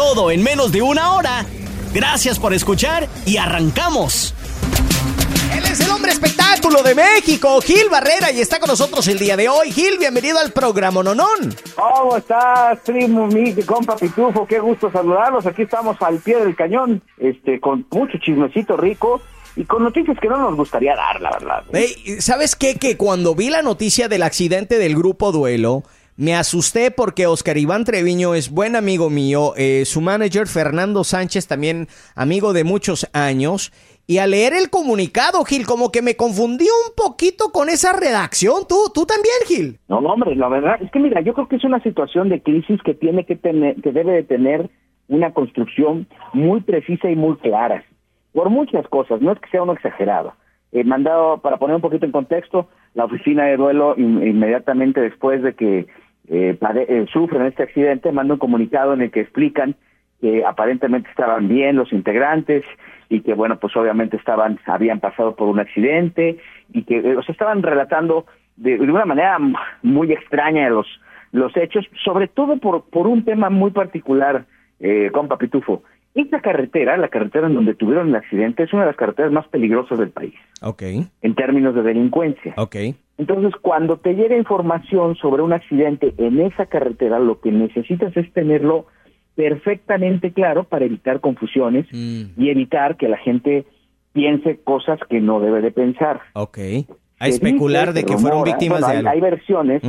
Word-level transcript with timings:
Todo 0.00 0.30
en 0.30 0.42
menos 0.42 0.72
de 0.72 0.80
una 0.80 1.12
hora. 1.12 1.44
Gracias 1.92 2.38
por 2.38 2.54
escuchar 2.54 3.06
y 3.26 3.36
arrancamos. 3.36 4.34
Él 5.54 5.62
es 5.70 5.78
el 5.80 5.90
hombre 5.90 6.10
espectáculo 6.10 6.82
de 6.82 6.94
México, 6.94 7.60
Gil 7.60 7.90
Barrera, 7.90 8.32
y 8.32 8.40
está 8.40 8.58
con 8.58 8.68
nosotros 8.70 9.06
el 9.08 9.18
día 9.18 9.36
de 9.36 9.50
hoy. 9.50 9.70
Gil, 9.70 9.98
bienvenido 9.98 10.38
al 10.38 10.52
programa 10.52 11.02
Nonón. 11.02 11.54
¿Cómo 11.76 12.16
estás, 12.16 12.78
primo, 12.80 13.26
mi 13.26 13.52
compa 13.56 13.94
Pitufo? 13.94 14.46
Qué 14.46 14.58
gusto 14.58 14.90
saludarlos. 14.90 15.44
Aquí 15.44 15.62
estamos 15.62 16.00
al 16.00 16.16
pie 16.16 16.38
del 16.38 16.56
cañón, 16.56 17.02
este, 17.18 17.60
con 17.60 17.86
mucho 17.90 18.16
chismecito 18.24 18.78
rico 18.78 19.20
y 19.54 19.66
con 19.66 19.82
noticias 19.82 20.16
que 20.18 20.28
no 20.28 20.38
nos 20.38 20.56
gustaría 20.56 20.96
dar, 20.96 21.20
la 21.20 21.30
verdad. 21.30 21.64
¿Sabes 22.20 22.56
qué? 22.56 22.76
Que 22.76 22.96
cuando 22.96 23.34
vi 23.34 23.50
la 23.50 23.60
noticia 23.60 24.08
del 24.08 24.22
accidente 24.22 24.78
del 24.78 24.96
grupo 24.96 25.30
Duelo, 25.30 25.82
me 26.20 26.34
asusté 26.34 26.90
porque 26.90 27.26
Oscar 27.26 27.56
Iván 27.56 27.84
Treviño 27.84 28.34
es 28.34 28.52
buen 28.52 28.76
amigo 28.76 29.08
mío, 29.08 29.54
eh, 29.56 29.86
su 29.86 30.02
manager 30.02 30.46
Fernando 30.48 31.02
Sánchez 31.02 31.48
también 31.48 31.86
amigo 32.14 32.52
de 32.52 32.62
muchos 32.62 33.08
años. 33.14 33.72
Y 34.06 34.18
al 34.18 34.32
leer 34.32 34.52
el 34.52 34.68
comunicado, 34.68 35.42
Gil, 35.44 35.64
como 35.64 35.90
que 35.90 36.02
me 36.02 36.16
confundí 36.16 36.66
un 36.66 36.94
poquito 36.94 37.52
con 37.52 37.70
esa 37.70 37.98
redacción. 37.98 38.64
¿Tú, 38.68 38.90
tú 38.92 39.06
también, 39.06 39.34
Gil? 39.46 39.78
No, 39.88 40.00
hombre, 40.00 40.36
la 40.36 40.48
verdad 40.48 40.76
es 40.82 40.90
que 40.90 40.98
mira, 40.98 41.22
yo 41.22 41.32
creo 41.32 41.48
que 41.48 41.56
es 41.56 41.64
una 41.64 41.82
situación 41.82 42.28
de 42.28 42.42
crisis 42.42 42.82
que 42.84 42.92
tiene 42.92 43.24
que 43.24 43.36
tener, 43.36 43.76
que 43.76 43.90
debe 43.90 44.12
de 44.12 44.22
tener 44.24 44.68
una 45.08 45.32
construcción 45.32 46.06
muy 46.34 46.60
precisa 46.60 47.10
y 47.10 47.16
muy 47.16 47.36
clara 47.36 47.82
por 48.34 48.50
muchas 48.50 48.86
cosas, 48.88 49.22
no 49.22 49.32
es 49.32 49.40
que 49.40 49.48
sea 49.48 49.62
uno 49.62 49.72
exagerado. 49.72 50.34
He 50.72 50.84
mandado, 50.84 51.38
para 51.38 51.56
poner 51.56 51.76
un 51.76 51.82
poquito 51.82 52.06
en 52.06 52.12
contexto, 52.12 52.68
la 52.94 53.04
oficina 53.04 53.46
de 53.46 53.56
duelo 53.56 53.94
inmediatamente 53.96 55.00
después 55.00 55.42
de 55.42 55.54
que 55.54 55.86
eh, 56.28 56.56
eh, 56.60 57.06
sufren 57.12 57.46
este 57.46 57.62
accidente, 57.62 58.12
manda 58.12 58.34
un 58.34 58.40
comunicado 58.40 58.94
en 58.94 59.02
el 59.02 59.10
que 59.10 59.20
explican 59.20 59.74
que 60.20 60.44
aparentemente 60.44 61.08
estaban 61.08 61.48
bien 61.48 61.76
los 61.76 61.92
integrantes 61.92 62.64
y 63.08 63.20
que 63.22 63.34
bueno, 63.34 63.58
pues 63.58 63.74
obviamente 63.76 64.16
estaban, 64.16 64.58
habían 64.66 65.00
pasado 65.00 65.34
por 65.34 65.48
un 65.48 65.58
accidente 65.58 66.38
y 66.72 66.82
que 66.84 66.98
eh, 66.98 67.16
estaban 67.26 67.62
relatando 67.62 68.26
de, 68.56 68.76
de, 68.76 68.92
una 68.92 69.06
manera 69.06 69.38
muy 69.82 70.12
extraña 70.12 70.68
los, 70.68 70.86
los 71.32 71.56
hechos, 71.56 71.86
sobre 72.04 72.28
todo 72.28 72.58
por, 72.58 72.84
por 72.90 73.06
un 73.06 73.24
tema 73.24 73.50
muy 73.50 73.70
particular, 73.70 74.44
eh, 74.78 75.10
compa 75.12 75.38
Pitufo, 75.38 75.82
esta 76.14 76.40
carretera, 76.40 76.96
la 76.96 77.08
carretera 77.08 77.46
en 77.46 77.54
donde 77.54 77.74
tuvieron 77.74 78.08
el 78.08 78.16
accidente, 78.16 78.64
es 78.64 78.72
una 78.72 78.82
de 78.82 78.88
las 78.88 78.96
carreteras 78.96 79.30
más 79.30 79.46
peligrosas 79.48 79.98
del 79.98 80.10
país. 80.10 80.34
Ok. 80.60 80.82
En 81.22 81.34
términos 81.34 81.74
de 81.74 81.82
delincuencia. 81.82 82.54
Ok. 82.56 82.76
Entonces, 83.20 83.52
cuando 83.60 83.98
te 83.98 84.14
llega 84.14 84.34
información 84.34 85.14
sobre 85.16 85.42
un 85.42 85.52
accidente 85.52 86.14
en 86.16 86.40
esa 86.40 86.64
carretera, 86.64 87.18
lo 87.18 87.38
que 87.38 87.52
necesitas 87.52 88.16
es 88.16 88.32
tenerlo 88.32 88.86
perfectamente 89.34 90.32
claro 90.32 90.64
para 90.64 90.86
evitar 90.86 91.20
confusiones 91.20 91.84
mm. 91.92 92.40
y 92.40 92.48
evitar 92.48 92.96
que 92.96 93.08
la 93.08 93.18
gente 93.18 93.66
piense 94.14 94.58
cosas 94.64 94.98
que 95.10 95.20
no 95.20 95.38
debe 95.38 95.60
de 95.60 95.70
pensar. 95.70 96.22
Ok. 96.32 96.58
A 97.18 97.28
especular 97.28 97.92
de 97.92 98.04
que 98.04 98.16
fueron 98.16 98.42
víctimas 98.42 98.80
de 98.88 98.96
algo. 98.96 99.10
Hay 99.10 99.20
versiones 99.20 99.82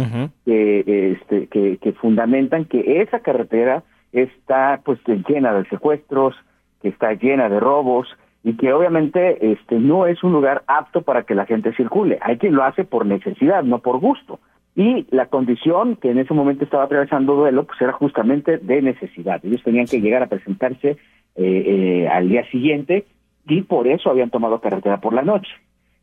que, 0.43 1.13
este, 1.13 1.47
que, 1.47 1.77
que 1.77 1.93
fundamentan 1.93 2.65
que 2.65 3.01
esa 3.01 3.21
carretera 3.21 3.85
está 4.11 4.81
pues 4.83 4.99
llena 5.29 5.53
de 5.53 5.69
secuestros, 5.69 6.35
que 6.81 6.89
está 6.89 7.13
llena 7.13 7.47
de 7.47 7.61
robos 7.61 8.09
y 8.43 8.57
que 8.57 8.73
obviamente 8.73 9.51
este 9.51 9.75
no 9.79 10.07
es 10.07 10.23
un 10.23 10.33
lugar 10.33 10.63
apto 10.67 11.01
para 11.01 11.23
que 11.23 11.35
la 11.35 11.45
gente 11.45 11.73
circule. 11.75 12.17
Hay 12.21 12.37
quien 12.37 12.55
lo 12.55 12.63
hace 12.63 12.83
por 12.83 13.05
necesidad, 13.05 13.63
no 13.63 13.79
por 13.79 13.99
gusto. 13.99 14.39
Y 14.75 15.05
la 15.11 15.27
condición 15.27 15.97
que 15.97 16.11
en 16.11 16.17
ese 16.17 16.33
momento 16.33 16.63
estaba 16.63 16.85
atravesando 16.85 17.35
duelo, 17.35 17.65
pues 17.65 17.79
era 17.81 17.91
justamente 17.91 18.57
de 18.57 18.81
necesidad. 18.81 19.43
Ellos 19.45 19.61
tenían 19.63 19.85
que 19.85 19.99
llegar 19.99 20.23
a 20.23 20.27
presentarse 20.27 20.91
eh, 20.91 20.97
eh, 21.35 22.07
al 22.07 22.29
día 22.29 22.49
siguiente 22.49 23.05
y 23.47 23.61
por 23.61 23.87
eso 23.87 24.09
habían 24.09 24.29
tomado 24.29 24.61
carretera 24.61 24.99
por 25.01 25.13
la 25.13 25.23
noche. 25.23 25.51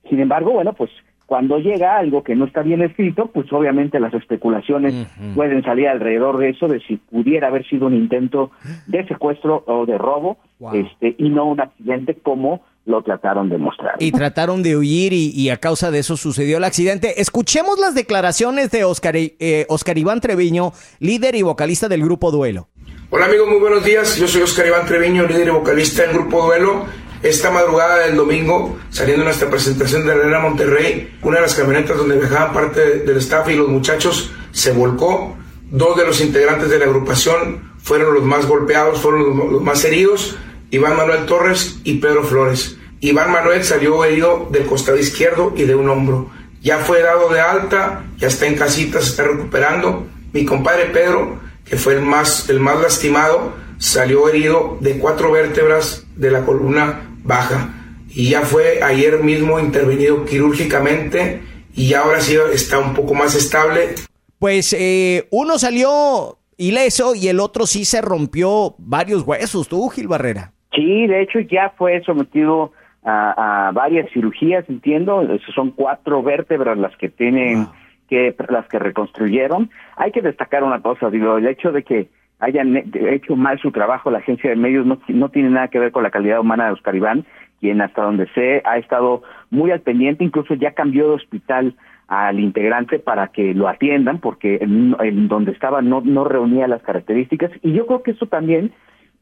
Sin 0.09 0.21
embargo, 0.21 0.53
bueno, 0.53 0.75
pues 0.75 0.91
cuando 1.29 1.59
llega 1.59 1.99
algo 1.99 2.23
que 2.23 2.35
no 2.35 2.47
está 2.47 2.63
bien 2.63 2.81
escrito, 2.81 3.27
pues 3.27 3.53
obviamente 3.53 4.01
las 4.01 4.15
especulaciones 4.15 4.95
pueden 5.35 5.63
salir 5.63 5.87
alrededor 5.87 6.39
de 6.39 6.49
eso, 6.49 6.69
de 6.69 6.81
si 6.81 6.97
pudiera 6.97 7.49
haber 7.49 7.69
sido 7.69 7.87
un 7.87 7.95
intento 7.95 8.51
de 8.87 9.07
secuestro 9.07 9.63
o 9.67 9.85
de 9.85 9.99
robo, 9.99 10.39
este, 10.73 11.17
y 11.19 11.29
no 11.29 11.45
un 11.45 11.61
accidente 11.61 12.15
como 12.15 12.63
lo 12.87 13.03
trataron 13.03 13.51
de 13.51 13.59
mostrar. 13.59 13.97
Y 13.99 14.11
trataron 14.11 14.63
de 14.63 14.79
huir 14.79 15.13
y, 15.13 15.51
a 15.51 15.59
causa 15.59 15.91
de 15.91 15.99
eso 15.99 16.17
sucedió 16.17 16.57
el 16.57 16.65
accidente. 16.65 17.21
Escuchemos 17.21 17.79
las 17.79 17.95
declaraciones 17.95 18.71
de 18.71 18.85
Oscar, 18.85 19.15
eh, 19.17 19.67
Oscar 19.69 19.99
Iván 19.99 20.23
Treviño, 20.23 20.73
líder 20.99 21.35
y 21.35 21.43
vocalista 21.43 21.91
del 21.91 22.05
grupo 22.05 22.31
Duelo. 22.31 22.69
Hola 23.11 23.27
amigos, 23.27 23.49
muy 23.49 23.59
buenos 23.59 23.85
días. 23.85 24.17
Yo 24.17 24.27
soy 24.27 24.41
Oscar 24.41 24.67
Iván 24.67 24.87
Treviño, 24.87 25.27
líder 25.27 25.49
y 25.49 25.51
vocalista 25.51 26.05
del 26.05 26.15
grupo 26.15 26.47
Duelo 26.47 26.87
esta 27.23 27.51
madrugada 27.51 28.07
del 28.07 28.17
domingo, 28.17 28.79
saliendo 28.91 29.23
de 29.23 29.27
nuestra 29.27 29.51
presentación 29.51 30.07
de 30.07 30.13
Arena 30.13 30.39
Monterrey, 30.39 31.19
una 31.23 31.37
de 31.37 31.43
las 31.43 31.55
camionetas 31.55 31.97
donde 31.97 32.17
viajaban 32.17 32.53
parte 32.53 33.01
del 33.01 33.17
staff 33.19 33.49
y 33.49 33.57
los 33.57 33.69
muchachos 33.69 34.31
se 34.53 34.73
volcó. 34.73 35.37
Dos 35.71 35.97
de 35.97 36.07
los 36.07 36.21
integrantes 36.21 36.71
de 36.71 36.79
la 36.79 36.87
agrupación 36.87 37.73
fueron 37.83 38.15
los 38.15 38.25
más 38.25 38.47
golpeados, 38.47 39.01
fueron 39.01 39.53
los, 39.53 39.63
más 39.63 39.85
heridos, 39.85 40.37
Iván 40.71 40.97
Manuel 40.97 41.27
Torres 41.27 41.81
y 41.85 41.95
Pedro 41.95 42.25
Flores. 42.25 42.77
Iván 43.01 43.33
Manuel 43.33 43.65
salió 43.65 44.05
herido 44.05 44.49
del 44.51 44.67
costado 44.67 44.99
izquierdo 44.99 45.53
y 45.57 45.65
de 45.65 45.75
un 45.75 45.89
hombro. 45.89 46.31
Ya 46.63 46.79
fue 46.79 47.03
dado 47.03 47.29
de 47.29 47.41
alta, 47.41 48.05
ya 48.17 48.29
está 48.29 48.47
en 48.47 48.57
casita, 48.57 49.01
se 49.01 49.11
está 49.11 49.25
recuperando. 49.25 50.07
Mi 50.33 50.45
compadre 50.45 50.87
Pedro, 50.87 51.39
que 51.65 51.77
fue 51.77 51.95
el 51.95 52.03
más, 52.03 52.49
el 52.49 52.61
más 52.61 52.81
lastimado, 52.81 53.55
salió 53.79 54.29
herido 54.29 54.77
de 54.81 54.99
cuatro 54.99 55.31
vértebras 55.31 56.05
de 56.17 56.31
la 56.31 56.45
columna 56.45 57.08
baja 57.29 57.69
y 58.09 58.31
ya 58.31 58.41
fue 58.41 58.83
ayer 58.83 59.23
mismo 59.23 59.61
intervenido 59.61 60.25
quirúrgicamente 60.25 61.41
y 61.75 61.95
ahora 61.95 62.21
sí 62.21 62.37
está 62.53 62.81
un 62.81 62.95
poco 62.95 63.15
más 63.15 63.37
estable. 63.37 63.95
Pues 64.41 64.73
eh, 64.73 65.29
uno 65.31 65.59
salió 65.59 66.39
ileso 66.57 67.15
y 67.15 67.29
el 67.29 67.39
otro 67.39 67.67
sí 67.67 67.85
se 67.85 68.01
rompió 68.01 68.75
varios 68.79 69.23
huesos, 69.23 69.69
tú, 69.69 69.89
Gil 69.91 70.09
Barrera. 70.09 70.53
Sí, 70.75 71.07
de 71.07 71.23
hecho 71.23 71.39
ya 71.41 71.73
fue 71.77 72.03
sometido 72.05 72.73
a, 73.05 73.71
varias 73.75 74.11
cirugías, 74.13 74.69
entiendo, 74.69 75.23
son 75.55 75.71
cuatro 75.71 76.23
vértebras 76.23 76.77
las 76.77 76.95
que 76.97 77.09
tienen, 77.09 77.59
ah. 77.59 77.73
que 78.09 78.35
las 78.49 78.67
que 78.69 78.79
reconstruyeron. 78.79 79.71
Hay 79.97 80.13
que 80.13 80.21
destacar 80.21 80.65
una 80.65 80.83
cosa, 80.83 81.11
digo, 81.11 81.39
el 81.39 81.47
hecho 81.47 81.73
de 81.73 81.85
que 81.85 82.09
hayan 82.41 82.77
hecho 82.95 83.37
mal 83.37 83.59
su 83.59 83.73
trabajo 83.73 84.11
la 84.11 84.19
agencia 84.19 84.51
de 84.51 84.57
medios 84.57 84.87
no, 84.87 84.99
no 85.09 85.29
tiene 85.31 85.51
nada 85.51 85.69
que 85.69 85.79
ver 85.79 85.93
con 85.93 86.03
la 86.03 86.11
calidad 86.11 86.41
humana 86.41 86.67
de 86.67 86.73
Oscar 86.73 86.95
Iván, 86.95 87.25
quien 87.61 87.81
hasta 87.81 88.03
donde 88.03 88.29
sé 88.35 88.63
ha 88.65 88.79
estado 88.79 89.23
muy 89.51 89.71
al 89.71 89.81
pendiente, 89.81 90.25
incluso 90.25 90.55
ya 90.55 90.73
cambió 90.73 91.09
de 91.09 91.15
hospital 91.15 91.75
al 92.07 92.41
integrante 92.41 92.99
para 92.99 93.29
que 93.29 93.55
lo 93.55 93.69
atiendan, 93.69 94.19
porque 94.19 94.59
en, 94.61 95.29
donde 95.29 95.53
estaba 95.53 95.83
no, 95.83 96.01
no 96.01 96.25
reunía 96.25 96.69
las 96.69 96.83
características, 96.83 97.51
y 97.63 97.73
yo 97.73 97.87
creo 97.87 98.03
que 98.03 98.13
eso 98.13 98.27
también 98.27 98.73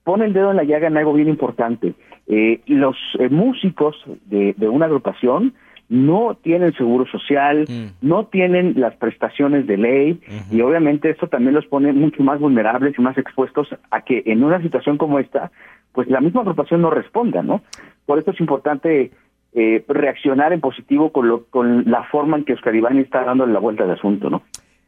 pone 0.05 0.27
el 0.27 0.33
dedo 0.33 0.51
en 0.53 0.57
la 0.57 0.65
llaga 0.65 0.87
en 0.87 0.97
algo 0.97 1.13
bien 1.13 1.29
importante. 1.29 1.95
Eh, 2.29 2.61
los 2.67 2.97
eh, 3.19 3.29
músicos 3.29 3.97
de, 4.27 4.55
de 4.57 4.69
una 4.69 4.87
agrupación 4.87 5.55
no 5.89 6.37
tienen 6.43 6.75
seguro 6.75 7.07
social, 7.07 7.67
mm. 7.69 8.07
no 8.07 8.27
tienen 8.27 8.75
las 8.77 8.97
prestaciones 8.97 9.67
de 9.67 9.77
ley 9.77 10.21
y 10.51 10.61
obviamente 10.61 11.11
esto 11.11 11.29
también 11.29 11.55
los 11.55 11.67
pone 11.67 11.93
mucho 11.93 12.23
más 12.23 12.41
vulnerables 12.41 12.95
y 12.99 13.03
más 13.03 13.17
expuestos 13.17 13.69
a 13.91 14.01
que 14.03 14.23
en 14.27 14.43
una 14.43 14.61
situación 14.61 14.99
como 14.99 15.19
esta, 15.19 15.53
pues 15.93 16.09
la 16.09 16.21
misma 16.21 16.41
agrupación 16.41 16.83
no 16.83 16.91
responda, 16.91 17.43
¿no? 17.43 17.63
Por 18.05 18.19
eso 18.19 18.33
es 18.33 18.41
importante 18.41 19.13
eh, 19.55 19.85
reaccionar 19.87 20.53
en 20.53 20.61
positivo 20.61 21.13
con, 21.13 21.29
lo, 21.29 21.45
con 21.45 21.85
la 21.89 22.03
forma 22.05 22.37
en 22.37 22.45
que 22.45 22.55
Oscar 22.55 22.75
Iván 22.75 22.99
está 22.99 23.25
dando 23.25 23.47
la 23.47 23.61
vuelta 23.61 23.85
al 23.85 23.93
asunto, 23.93 24.29
¿no? 24.29 24.43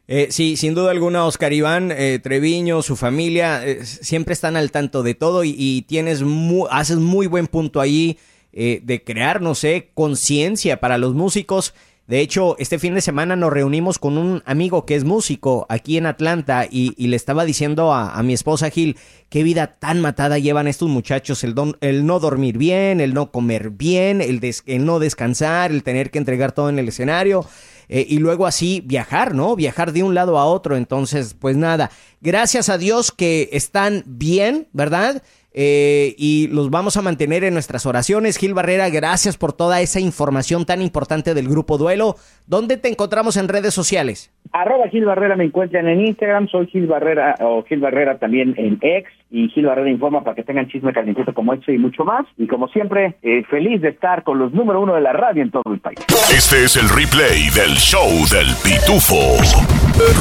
Eh, 0.07 0.27
sí, 0.31 0.57
sin 0.57 0.73
duda 0.73 0.91
alguna, 0.91 1.23
Oscar 1.23 1.53
Iván, 1.53 1.91
eh, 1.91 2.19
Treviño, 2.21 2.81
su 2.81 2.95
familia, 2.95 3.61
siempre 3.83 4.33
están 4.33 4.57
al 4.57 4.71
tanto 4.71 5.03
de 5.03 5.13
todo 5.13 5.43
y, 5.43 5.55
y 5.55 5.83
tienes 5.83 6.25
haces 6.71 6.97
muy 6.97 7.27
buen 7.27 7.45
punto 7.45 7.79
ahí 7.79 8.17
eh, 8.61 8.81
de 8.83 9.01
crear, 9.01 9.41
no 9.41 9.55
sé, 9.55 9.89
conciencia 9.93 10.81
para 10.81 10.97
los 10.97 11.13
músicos. 11.13 11.73
De 12.07 12.19
hecho, 12.19 12.57
este 12.59 12.77
fin 12.77 12.93
de 12.93 12.99
semana 12.99 13.37
nos 13.37 13.53
reunimos 13.53 13.99
con 13.99 14.17
un 14.17 14.43
amigo 14.45 14.85
que 14.85 14.95
es 14.95 15.05
músico 15.05 15.65
aquí 15.69 15.95
en 15.95 16.05
Atlanta 16.05 16.67
y, 16.69 17.07
le 17.07 17.15
estaba 17.15 17.45
diciendo 17.45 17.93
a, 17.93 18.21
mi 18.21 18.33
esposa 18.33 18.69
Gil 18.69 18.97
qué 19.29 19.43
vida 19.43 19.77
tan 19.79 20.01
matada 20.01 20.39
llevan 20.39 20.67
estos 20.67 20.89
muchachos, 20.89 21.45
el, 21.45 21.55
el 21.79 22.05
no 22.05 22.19
dormir 22.19 22.57
bien, 22.57 22.99
el 22.99 23.13
no 23.13 23.31
comer 23.31 23.69
bien, 23.69 24.19
el, 24.19 24.41
el, 24.65 24.85
no 24.85 24.99
descansar, 24.99 25.71
el 25.71 25.81
tener 25.81 26.11
que 26.11 26.17
entregar 26.17 26.51
todo 26.51 26.67
en 26.67 26.79
el 26.79 26.89
escenario. 26.89 27.45
Eh, 27.87 28.05
y 28.09 28.19
luego 28.19 28.45
así 28.45 28.83
viajar, 28.85 29.33
¿no? 29.33 29.55
Viajar 29.55 29.93
de 29.93 30.03
un 30.03 30.13
lado 30.13 30.37
a 30.37 30.43
otro. 30.43 30.75
Entonces, 30.75 31.33
pues 31.39 31.55
nada, 31.55 31.91
gracias 32.19 32.67
a 32.67 32.77
Dios 32.77 33.13
que 33.13 33.49
están 33.53 34.03
bien, 34.05 34.67
¿verdad? 34.73 35.23
Eh, 35.51 36.15
y 36.17 36.47
los 36.47 36.69
vamos 36.69 36.97
a 36.97 37.01
mantener 37.01 37.43
en 37.43 37.53
nuestras 37.53 37.85
oraciones. 37.85 38.37
Gil 38.37 38.53
Barrera, 38.53 38.89
gracias 38.89 39.37
por 39.37 39.53
toda 39.53 39.81
esa 39.81 39.99
información 39.99 40.65
tan 40.65 40.81
importante 40.81 41.33
del 41.33 41.47
Grupo 41.49 41.77
Duelo. 41.77 42.17
¿Dónde 42.45 42.77
te 42.77 42.89
encontramos 42.89 43.37
en 43.37 43.47
redes 43.47 43.73
sociales? 43.73 44.31
Arroba 44.51 44.87
Gil 44.89 45.05
Barrera 45.05 45.35
me 45.35 45.43
encuentran 45.43 45.87
en 45.87 46.05
Instagram, 46.05 46.47
soy 46.47 46.67
Gil 46.67 46.87
Barrera 46.87 47.35
o 47.41 47.63
Gil 47.63 47.79
Barrera 47.79 48.17
también 48.17 48.55
en 48.57 48.79
X 48.81 49.11
y 49.29 49.49
Gil 49.49 49.67
Barrera 49.67 49.89
informa 49.89 50.23
para 50.23 50.35
que 50.35 50.43
tengan 50.43 50.67
chisme 50.67 50.91
calientito 50.91 51.33
como 51.33 51.53
este 51.53 51.73
y 51.73 51.77
mucho 51.77 52.03
más. 52.03 52.25
Y 52.37 52.47
como 52.47 52.67
siempre, 52.69 53.15
eh, 53.21 53.43
feliz 53.49 53.81
de 53.81 53.89
estar 53.89 54.23
con 54.23 54.39
los 54.39 54.51
número 54.53 54.81
uno 54.81 54.95
de 54.95 55.01
la 55.01 55.13
radio 55.13 55.43
en 55.43 55.51
todo 55.51 55.71
el 55.71 55.79
país. 55.79 55.99
Este 56.35 56.63
es 56.63 56.77
el 56.77 56.89
replay 56.89 57.49
del 57.51 57.75
show 57.77 58.09
del 58.31 58.47
Pitufo. 58.63 59.37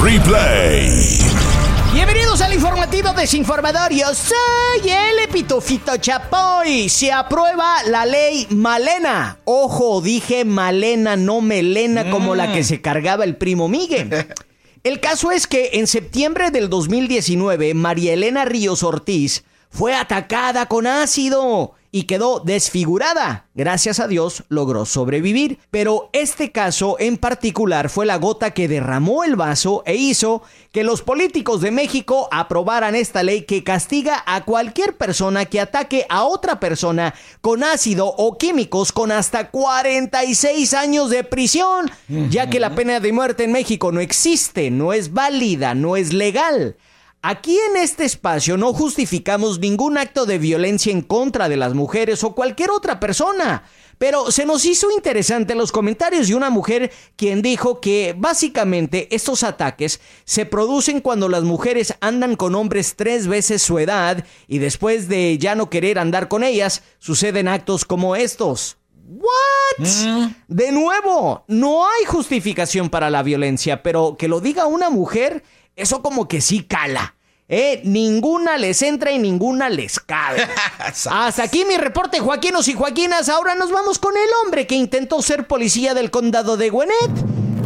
Replay. 0.04 1.48
Bienvenidos 1.92 2.42
al 2.42 2.52
informativo 2.52 3.12
desinformador. 3.14 3.90
Yo 3.92 4.14
soy 4.14 4.90
el 4.90 5.18
Epitofito 5.28 5.96
Chapoy. 5.96 6.88
Se 6.88 7.10
aprueba 7.10 7.82
la 7.86 8.04
ley 8.04 8.46
Malena. 8.50 9.38
Ojo, 9.44 10.02
dije 10.02 10.44
Malena, 10.44 11.16
no 11.16 11.40
Melena, 11.40 12.10
como 12.10 12.34
la 12.34 12.52
que 12.52 12.60
mm. 12.60 12.64
se 12.64 12.80
cargaba 12.82 13.24
el 13.24 13.36
primo 13.36 13.68
Miguel. 13.68 14.10
El 14.84 15.00
caso 15.00 15.32
es 15.32 15.46
que 15.46 15.70
en 15.74 15.86
septiembre 15.86 16.50
del 16.50 16.68
2019, 16.70 17.74
María 17.74 18.14
Elena 18.14 18.44
Ríos 18.44 18.82
Ortiz 18.82 19.44
fue 19.70 19.94
atacada 19.94 20.66
con 20.66 20.86
ácido 20.86 21.74
y 21.90 22.04
quedó 22.04 22.40
desfigurada. 22.40 23.46
Gracias 23.54 24.00
a 24.00 24.08
Dios 24.08 24.44
logró 24.48 24.84
sobrevivir, 24.84 25.58
pero 25.70 26.10
este 26.12 26.52
caso 26.52 26.96
en 26.98 27.16
particular 27.16 27.88
fue 27.88 28.06
la 28.06 28.16
gota 28.16 28.52
que 28.52 28.68
derramó 28.68 29.24
el 29.24 29.36
vaso 29.36 29.82
e 29.86 29.94
hizo 29.96 30.42
que 30.72 30.84
los 30.84 31.02
políticos 31.02 31.60
de 31.60 31.70
México 31.70 32.28
aprobaran 32.30 32.94
esta 32.94 33.22
ley 33.22 33.42
que 33.42 33.64
castiga 33.64 34.22
a 34.26 34.44
cualquier 34.44 34.96
persona 34.96 35.46
que 35.46 35.60
ataque 35.60 36.06
a 36.08 36.24
otra 36.24 36.60
persona 36.60 37.14
con 37.40 37.64
ácido 37.64 38.06
o 38.06 38.38
químicos 38.38 38.92
con 38.92 39.10
hasta 39.10 39.50
46 39.50 40.74
años 40.74 41.10
de 41.10 41.24
prisión, 41.24 41.90
ya 42.30 42.50
que 42.50 42.60
la 42.60 42.74
pena 42.74 43.00
de 43.00 43.12
muerte 43.12 43.44
en 43.44 43.52
México 43.52 43.92
no 43.92 44.00
existe, 44.00 44.70
no 44.70 44.92
es 44.92 45.12
válida, 45.12 45.74
no 45.74 45.96
es 45.96 46.12
legal. 46.12 46.76
Aquí 47.20 47.58
en 47.70 47.76
este 47.76 48.04
espacio 48.04 48.56
no 48.56 48.72
justificamos 48.72 49.58
ningún 49.58 49.98
acto 49.98 50.24
de 50.24 50.38
violencia 50.38 50.92
en 50.92 51.02
contra 51.02 51.48
de 51.48 51.56
las 51.56 51.74
mujeres 51.74 52.22
o 52.22 52.32
cualquier 52.32 52.70
otra 52.70 53.00
persona. 53.00 53.64
Pero 53.98 54.30
se 54.30 54.46
nos 54.46 54.64
hizo 54.64 54.92
interesante 54.92 55.56
los 55.56 55.72
comentarios 55.72 56.28
de 56.28 56.36
una 56.36 56.48
mujer 56.48 56.92
quien 57.16 57.42
dijo 57.42 57.80
que 57.80 58.14
básicamente 58.16 59.12
estos 59.12 59.42
ataques 59.42 60.00
se 60.24 60.46
producen 60.46 61.00
cuando 61.00 61.28
las 61.28 61.42
mujeres 61.42 61.92
andan 62.00 62.36
con 62.36 62.54
hombres 62.54 62.94
tres 62.94 63.26
veces 63.26 63.62
su 63.62 63.80
edad 63.80 64.24
y 64.46 64.58
después 64.58 65.08
de 65.08 65.38
ya 65.38 65.56
no 65.56 65.70
querer 65.70 65.98
andar 65.98 66.28
con 66.28 66.44
ellas, 66.44 66.84
suceden 67.00 67.48
actos 67.48 67.84
como 67.84 68.14
estos. 68.14 68.76
¿What? 69.08 69.86
Mm. 69.86 70.34
De 70.48 70.70
nuevo, 70.70 71.44
no 71.48 71.86
hay 71.86 72.04
justificación 72.04 72.90
para 72.90 73.08
la 73.08 73.22
violencia, 73.22 73.82
pero 73.82 74.16
que 74.18 74.28
lo 74.28 74.40
diga 74.40 74.66
una 74.66 74.90
mujer 74.90 75.42
eso 75.76 76.02
como 76.02 76.28
que 76.28 76.40
sí 76.40 76.64
cala. 76.64 77.14
¿eh? 77.48 77.80
Ninguna 77.84 78.58
les 78.58 78.82
entra 78.82 79.12
y 79.12 79.18
ninguna 79.18 79.70
les 79.70 79.98
cabe. 79.98 80.46
Hasta 80.78 81.42
aquí 81.42 81.64
mi 81.64 81.76
reporte, 81.78 82.18
Joaquinos 82.18 82.68
y 82.68 82.74
Joaquinas. 82.74 83.28
Ahora 83.28 83.54
nos 83.54 83.70
vamos 83.70 83.98
con 83.98 84.16
el 84.16 84.28
hombre 84.44 84.66
que 84.66 84.74
intentó 84.74 85.22
ser 85.22 85.46
policía 85.46 85.94
del 85.94 86.10
condado 86.10 86.56
de 86.56 86.68
Gwinnett 86.68 87.10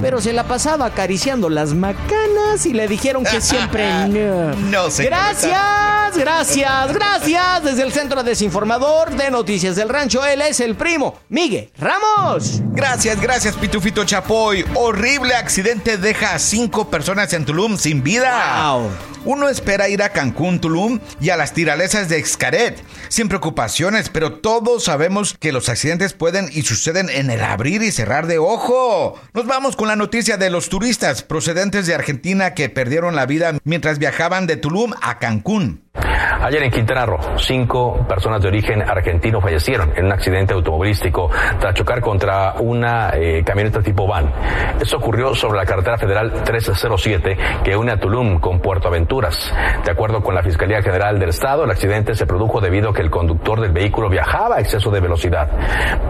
pero 0.02 0.20
se 0.20 0.32
la 0.32 0.44
pasaba 0.44 0.86
acariciando 0.86 1.48
las 1.48 1.74
macanas 1.74 2.66
y 2.66 2.72
le 2.72 2.88
dijeron 2.88 3.24
que 3.24 3.40
siempre 3.40 3.88
no. 4.08 4.52
No 4.54 4.90
sé. 4.90 5.04
Gracias, 5.04 6.16
gracias, 6.16 6.92
gracias. 6.92 7.64
Desde 7.64 7.82
el 7.82 7.92
Centro 7.92 8.22
Desinformador 8.24 9.10
de 9.10 9.30
Noticias 9.30 9.76
del 9.76 9.88
Rancho, 9.88 10.26
él 10.26 10.42
es 10.42 10.58
el 10.60 10.74
primo, 10.74 11.20
Miguel 11.28 11.70
Ramos. 11.78 12.60
Gracias, 12.72 13.20
gracias, 13.20 13.54
Pitufito 13.54 14.04
Chapoy. 14.04 14.64
Horrible 14.74 15.34
accidente 15.34 15.96
deja 15.96 16.34
a 16.34 16.38
cinco 16.40 16.90
personas 16.90 17.32
en 17.32 17.44
Tulum 17.44 17.78
sin 17.78 18.02
vida. 18.02 18.72
Wow. 18.72 19.11
Uno 19.24 19.48
espera 19.48 19.88
ir 19.88 20.02
a 20.02 20.08
Cancún, 20.08 20.60
Tulum 20.60 20.98
y 21.20 21.30
a 21.30 21.36
las 21.36 21.54
tiralesas 21.54 22.08
de 22.08 22.24
Xcaret, 22.24 22.82
sin 23.08 23.28
preocupaciones, 23.28 24.08
pero 24.08 24.40
todos 24.40 24.84
sabemos 24.84 25.36
que 25.38 25.52
los 25.52 25.68
accidentes 25.68 26.12
pueden 26.12 26.48
y 26.52 26.62
suceden 26.62 27.08
en 27.08 27.30
el 27.30 27.42
abrir 27.44 27.82
y 27.82 27.92
cerrar 27.92 28.26
de 28.26 28.38
ojo. 28.38 29.20
Nos 29.32 29.46
vamos 29.46 29.76
con 29.76 29.86
la 29.86 29.96
noticia 29.96 30.38
de 30.38 30.50
los 30.50 30.68
turistas 30.68 31.22
procedentes 31.22 31.86
de 31.86 31.94
Argentina 31.94 32.54
que 32.54 32.68
perdieron 32.68 33.14
la 33.14 33.26
vida 33.26 33.56
mientras 33.62 33.98
viajaban 33.98 34.46
de 34.46 34.56
Tulum 34.56 34.92
a 35.00 35.20
Cancún. 35.20 35.82
Ayer 36.42 36.60
en 36.64 36.72
Quintana 36.72 37.06
Roo, 37.06 37.20
cinco 37.36 38.04
personas 38.08 38.42
de 38.42 38.48
origen 38.48 38.82
argentino 38.82 39.40
fallecieron 39.40 39.92
en 39.94 40.06
un 40.06 40.12
accidente 40.12 40.52
automovilístico 40.52 41.30
tras 41.60 41.72
chocar 41.72 42.00
contra 42.00 42.54
una 42.58 43.12
eh, 43.14 43.44
camioneta 43.44 43.80
tipo 43.80 44.08
van. 44.08 44.32
Esto 44.80 44.96
ocurrió 44.96 45.36
sobre 45.36 45.58
la 45.58 45.64
carretera 45.64 45.98
federal 45.98 46.42
307 46.42 47.38
que 47.62 47.76
une 47.76 47.92
a 47.92 48.00
Tulum 48.00 48.40
con 48.40 48.58
Puerto 48.58 48.88
Aventuras. 48.88 49.54
De 49.84 49.92
acuerdo 49.92 50.20
con 50.20 50.34
la 50.34 50.42
Fiscalía 50.42 50.82
General 50.82 51.16
del 51.16 51.28
Estado, 51.28 51.62
el 51.62 51.70
accidente 51.70 52.16
se 52.16 52.26
produjo 52.26 52.60
debido 52.60 52.90
a 52.90 52.92
que 52.92 53.02
el 53.02 53.10
conductor 53.10 53.60
del 53.60 53.70
vehículo 53.70 54.08
viajaba 54.08 54.56
a 54.56 54.60
exceso 54.60 54.90
de 54.90 54.98
velocidad, 54.98 55.48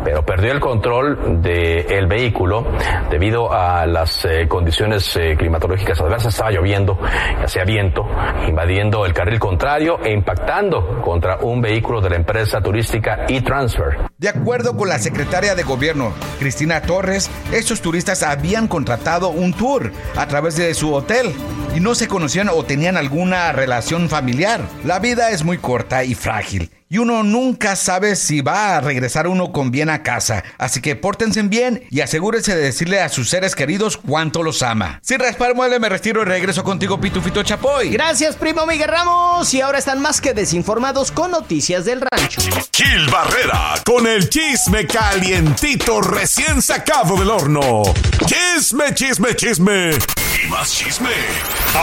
pero 0.02 0.24
perdió 0.24 0.52
el 0.52 0.60
control 0.60 1.42
del 1.42 2.06
vehículo 2.06 2.64
debido 3.10 3.52
a 3.52 3.84
las 3.84 4.24
eh, 4.24 4.48
condiciones 4.48 5.14
eh, 5.14 5.36
climatológicas 5.36 6.00
adversas. 6.00 6.32
Estaba 6.32 6.52
lloviendo, 6.52 6.98
hacía 7.44 7.64
viento, 7.64 8.06
invadiendo 8.48 9.04
el 9.04 9.12
carril 9.12 9.38
contrario 9.38 9.98
e 10.02 10.21
impactando 10.22 11.02
contra 11.02 11.38
un 11.38 11.60
vehículo 11.60 12.00
de 12.00 12.10
la 12.10 12.16
empresa 12.16 12.60
turística 12.60 13.26
eTransfer. 13.28 14.08
De 14.18 14.28
acuerdo 14.28 14.76
con 14.76 14.88
la 14.88 15.00
secretaria 15.00 15.56
de 15.56 15.64
gobierno, 15.64 16.12
Cristina 16.38 16.80
Torres, 16.80 17.28
estos 17.52 17.82
turistas 17.82 18.22
habían 18.22 18.68
contratado 18.68 19.30
un 19.30 19.52
tour 19.52 19.90
a 20.16 20.28
través 20.28 20.54
de 20.56 20.72
su 20.74 20.94
hotel 20.94 21.34
y 21.74 21.80
no 21.80 21.96
se 21.96 22.06
conocían 22.06 22.48
o 22.50 22.62
tenían 22.62 22.96
alguna 22.96 23.50
relación 23.50 24.08
familiar. 24.08 24.60
La 24.84 25.00
vida 25.00 25.30
es 25.30 25.44
muy 25.44 25.58
corta 25.58 26.04
y 26.04 26.14
frágil 26.14 26.70
y 26.92 26.98
uno 26.98 27.22
nunca 27.22 27.74
sabe 27.74 28.16
si 28.16 28.42
va 28.42 28.76
a 28.76 28.80
regresar 28.82 29.26
uno 29.26 29.50
con 29.50 29.70
bien 29.70 29.88
a 29.88 30.02
casa. 30.02 30.44
Así 30.58 30.82
que 30.82 30.94
pórtense 30.94 31.40
bien 31.40 31.84
y 31.88 32.02
asegúrense 32.02 32.54
de 32.54 32.60
decirle 32.60 33.00
a 33.00 33.08
sus 33.08 33.30
seres 33.30 33.56
queridos 33.56 33.96
cuánto 33.96 34.42
los 34.42 34.62
ama. 34.62 35.00
Sin 35.02 35.18
raspar 35.18 35.54
mueble, 35.54 35.80
me 35.80 35.88
retiro 35.88 36.20
y 36.20 36.26
regreso 36.26 36.62
contigo, 36.62 37.00
Pitufito 37.00 37.42
Chapoy. 37.42 37.92
Gracias, 37.92 38.36
primo 38.36 38.66
Miguel 38.66 38.90
Ramos. 38.90 39.54
Y 39.54 39.62
ahora 39.62 39.78
están 39.78 40.02
más 40.02 40.20
que 40.20 40.34
desinformados 40.34 41.10
con 41.12 41.30
noticias 41.30 41.86
del 41.86 42.02
rancho. 42.02 42.42
Gil 42.70 43.08
Barrera, 43.08 43.76
con 43.86 44.06
el 44.06 44.28
chisme 44.28 44.86
calientito 44.86 46.02
recién 46.02 46.60
sacado 46.60 47.16
del 47.16 47.30
horno. 47.30 47.84
Chisme, 48.26 48.92
chisme, 48.92 49.34
chisme. 49.34 49.92
Y 50.44 50.46
más 50.50 50.70
chisme. 50.70 51.08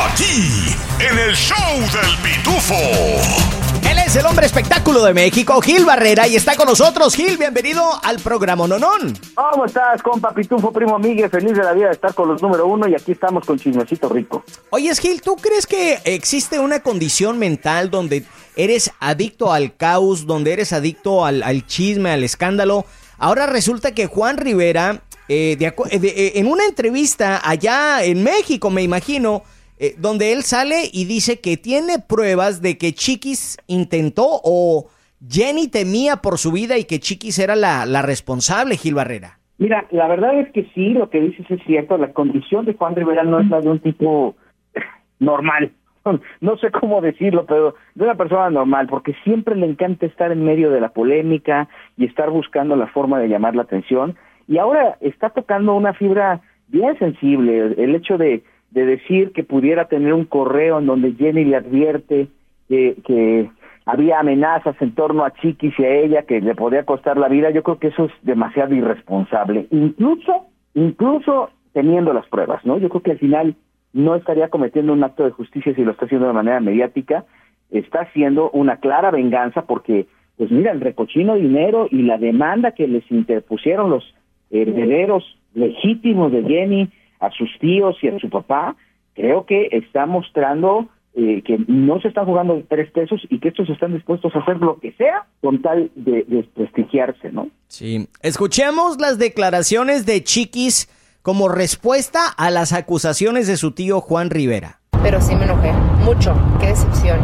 Aquí, 0.07 0.75
en 0.99 1.17
el 1.17 1.35
show 1.35 1.79
del 1.79 2.15
Pitufo. 2.21 3.68
Él 3.83 3.97
es 4.05 4.15
el 4.15 4.25
hombre 4.25 4.45
espectáculo 4.45 5.03
de 5.03 5.13
México, 5.13 5.61
Gil 5.61 5.85
Barrera, 5.85 6.27
y 6.27 6.35
está 6.35 6.55
con 6.55 6.67
nosotros. 6.67 7.15
Gil, 7.15 7.37
bienvenido 7.37 7.83
al 8.03 8.19
programa 8.19 8.67
Nonón. 8.67 9.17
¿Cómo 9.35 9.65
estás, 9.65 10.01
compa 10.01 10.33
Pitufo, 10.33 10.71
primo 10.71 10.97
Miguel? 10.97 11.29
Feliz 11.29 11.53
de 11.53 11.63
la 11.63 11.73
vida 11.73 11.87
de 11.87 11.93
estar 11.93 12.13
con 12.13 12.27
los 12.27 12.41
número 12.41 12.67
uno 12.67 12.87
y 12.87 12.95
aquí 12.95 13.11
estamos 13.11 13.45
con 13.45 13.59
chismecito 13.59 14.09
rico. 14.09 14.43
Oye, 14.71 14.93
Gil, 14.95 15.21
¿tú 15.21 15.35
crees 15.35 15.67
que 15.67 15.99
existe 16.05 16.59
una 16.59 16.81
condición 16.81 17.37
mental 17.39 17.89
donde 17.89 18.25
eres 18.55 18.91
adicto 18.99 19.53
al 19.53 19.75
caos, 19.75 20.25
donde 20.25 20.53
eres 20.53 20.73
adicto 20.73 21.25
al, 21.25 21.65
chisme, 21.67 22.11
al 22.11 22.23
escándalo? 22.23 22.85
Ahora 23.17 23.45
resulta 23.45 23.93
que 23.93 24.07
Juan 24.07 24.37
Rivera, 24.37 25.01
eh, 25.27 25.57
eh, 25.59 25.73
eh, 25.91 26.31
en 26.35 26.47
una 26.47 26.65
entrevista 26.65 27.41
allá 27.43 28.03
en 28.03 28.23
México, 28.23 28.69
me 28.69 28.81
imagino, 28.81 29.43
eh, 29.79 29.95
donde 29.97 30.33
él 30.33 30.43
sale 30.43 30.89
y 30.91 31.05
dice 31.05 31.39
que 31.39 31.57
tiene 31.57 31.99
pruebas 31.99 32.61
de 32.61 32.77
que 32.77 32.93
Chiquis 32.93 33.57
intentó 33.67 34.25
o 34.43 34.89
Jenny 35.27 35.67
temía 35.67 36.17
por 36.17 36.37
su 36.37 36.51
vida 36.51 36.77
y 36.77 36.83
que 36.83 36.99
Chiquis 36.99 37.39
era 37.39 37.55
la, 37.55 37.85
la 37.85 38.01
responsable, 38.01 38.77
Gil 38.77 38.95
Barrera. 38.95 39.39
Mira, 39.57 39.85
la 39.91 40.07
verdad 40.07 40.39
es 40.39 40.51
que 40.51 40.69
sí, 40.73 40.89
lo 40.89 41.09
que 41.09 41.19
dices 41.19 41.45
es 41.49 41.61
cierto, 41.65 41.97
la 41.97 42.13
condición 42.13 42.65
de 42.65 42.73
Juan 42.73 42.95
Rivera 42.95 43.23
no 43.23 43.39
es 43.39 43.49
la 43.49 43.59
de 43.59 43.69
un 43.69 43.79
tipo 43.79 44.35
normal, 45.19 45.71
no 46.41 46.57
sé 46.57 46.71
cómo 46.71 47.01
decirlo, 47.01 47.45
pero 47.45 47.75
de 47.95 48.03
una 48.03 48.15
persona 48.15 48.49
normal, 48.49 48.87
porque 48.87 49.15
siempre 49.23 49.55
le 49.55 49.65
encanta 49.65 50.05
estar 50.05 50.31
en 50.31 50.43
medio 50.43 50.71
de 50.71 50.81
la 50.81 50.89
polémica 50.89 51.67
y 51.97 52.05
estar 52.05 52.29
buscando 52.29 52.75
la 52.75 52.87
forma 52.87 53.19
de 53.19 53.27
llamar 53.27 53.55
la 53.55 53.63
atención 53.63 54.15
Y 54.47 54.57
ahora 54.57 54.97
está 55.01 55.29
tocando 55.29 55.73
una 55.75 55.93
fibra 55.93 56.41
bien 56.67 56.97
sensible, 56.99 57.75
el 57.77 57.95
hecho 57.95 58.17
de, 58.17 58.43
de 58.71 58.85
decir 58.85 59.31
que 59.31 59.43
pudiera 59.43 59.85
tener 59.85 60.13
un 60.13 60.25
correo 60.25 60.79
en 60.79 60.85
donde 60.85 61.13
Jenny 61.13 61.45
le 61.45 61.55
advierte 61.55 62.27
que, 62.67 63.49
había 63.85 64.19
amenazas 64.19 64.75
en 64.81 64.93
torno 64.93 65.25
a 65.25 65.33
Chiquis 65.33 65.73
y 65.79 65.83
a 65.83 65.95
ella 65.95 66.21
que 66.21 66.41
le 66.41 66.53
podía 66.53 66.85
costar 66.85 67.17
la 67.17 67.27
vida, 67.27 67.49
yo 67.49 67.63
creo 67.63 67.79
que 67.79 67.87
eso 67.87 68.05
es 68.05 68.11
demasiado 68.21 68.75
irresponsable, 68.75 69.65
incluso, 69.71 70.45
incluso 70.75 71.49
teniendo 71.73 72.13
las 72.13 72.27
pruebas, 72.27 72.63
¿no? 72.65 72.77
Yo 72.77 72.89
creo 72.89 73.01
que 73.01 73.11
al 73.11 73.17
final 73.17 73.55
no 73.93 74.13
estaría 74.13 74.49
cometiendo 74.49 74.93
un 74.93 75.03
acto 75.03 75.23
de 75.23 75.31
justicia 75.31 75.73
si 75.73 75.83
lo 75.83 75.91
está 75.91 76.05
haciendo 76.05 76.27
de 76.27 76.33
manera 76.33 76.59
mediática, 76.59 77.25
está 77.71 78.01
haciendo 78.01 78.51
una 78.51 78.77
clara 78.77 79.09
venganza 79.09 79.63
porque, 79.63 80.05
pues 80.37 80.51
mira, 80.51 80.71
el 80.71 80.81
recochino 80.81 81.33
dinero 81.33 81.87
y 81.89 82.03
la 82.03 82.19
demanda 82.19 82.73
que 82.73 82.87
les 82.87 83.09
interpusieron 83.09 83.89
los 83.89 84.03
herederos 84.51 85.23
legítimos 85.55 86.31
de 86.31 86.43
Jenny 86.43 86.89
a 87.19 87.29
sus 87.31 87.49
tíos 87.59 87.97
y 88.01 88.07
a 88.07 88.19
su 88.19 88.29
papá, 88.29 88.75
creo 89.13 89.45
que 89.45 89.69
está 89.71 90.05
mostrando 90.05 90.87
eh, 91.15 91.41
que 91.43 91.57
no 91.67 91.99
se 91.99 92.07
están 92.07 92.25
jugando 92.25 92.63
tres 92.69 92.91
pesos 92.91 93.19
y 93.29 93.39
que 93.39 93.49
estos 93.49 93.69
están 93.69 93.93
dispuestos 93.93 94.33
a 94.35 94.39
hacer 94.39 94.57
lo 94.57 94.79
que 94.79 94.93
sea 94.93 95.25
con 95.41 95.61
tal 95.61 95.91
de 95.95 96.23
desprestigiarse, 96.27 97.31
¿no? 97.31 97.49
Sí. 97.67 98.07
Escuchemos 98.21 98.99
las 98.99 99.17
declaraciones 99.17 100.05
de 100.05 100.23
Chiquis 100.23 100.87
como 101.21 101.49
respuesta 101.49 102.27
a 102.37 102.51
las 102.51 102.73
acusaciones 102.73 103.47
de 103.47 103.57
su 103.57 103.71
tío 103.71 104.01
Juan 104.01 104.29
Rivera. 104.29 104.79
Pero 105.03 105.19
sí 105.19 105.35
me 105.35 105.45
enojé, 105.45 105.73
mucho, 106.05 106.35
qué 106.59 106.67
decepción, 106.67 107.19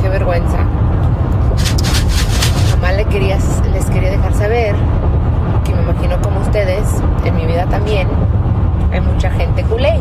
qué 0.00 0.08
vergüenza. 0.08 0.58
Jamás 2.70 2.96
le 2.96 3.04
quería, 3.04 3.38
les 3.72 3.86
quería 3.90 4.10
dejar 4.10 4.34
saber 4.34 4.74
que 5.64 5.74
me 5.74 5.82
imagino 5.82 6.20
como 6.22 6.40
ustedes, 6.40 6.88
en 7.24 7.36
mi 7.36 7.46
vida 7.46 7.68
también, 7.68 8.08
hay 8.92 9.00
mucha 9.00 9.30
gente 9.30 9.64
culé, 9.64 9.98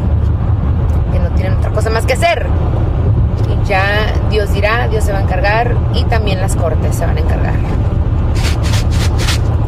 que 1.11 1.19
no 1.19 1.29
tienen 1.35 1.53
otra 1.53 1.71
cosa 1.71 1.89
más 1.89 2.05
que 2.05 2.13
hacer. 2.13 2.45
Y 3.49 3.67
ya 3.67 4.13
Dios 4.29 4.53
dirá, 4.53 4.87
Dios 4.89 5.03
se 5.03 5.11
va 5.11 5.19
a 5.19 5.21
encargar 5.21 5.75
y 5.93 6.03
también 6.05 6.41
las 6.41 6.55
cortes 6.55 6.95
se 6.95 7.05
van 7.05 7.17
a 7.17 7.21
encargar. 7.21 7.55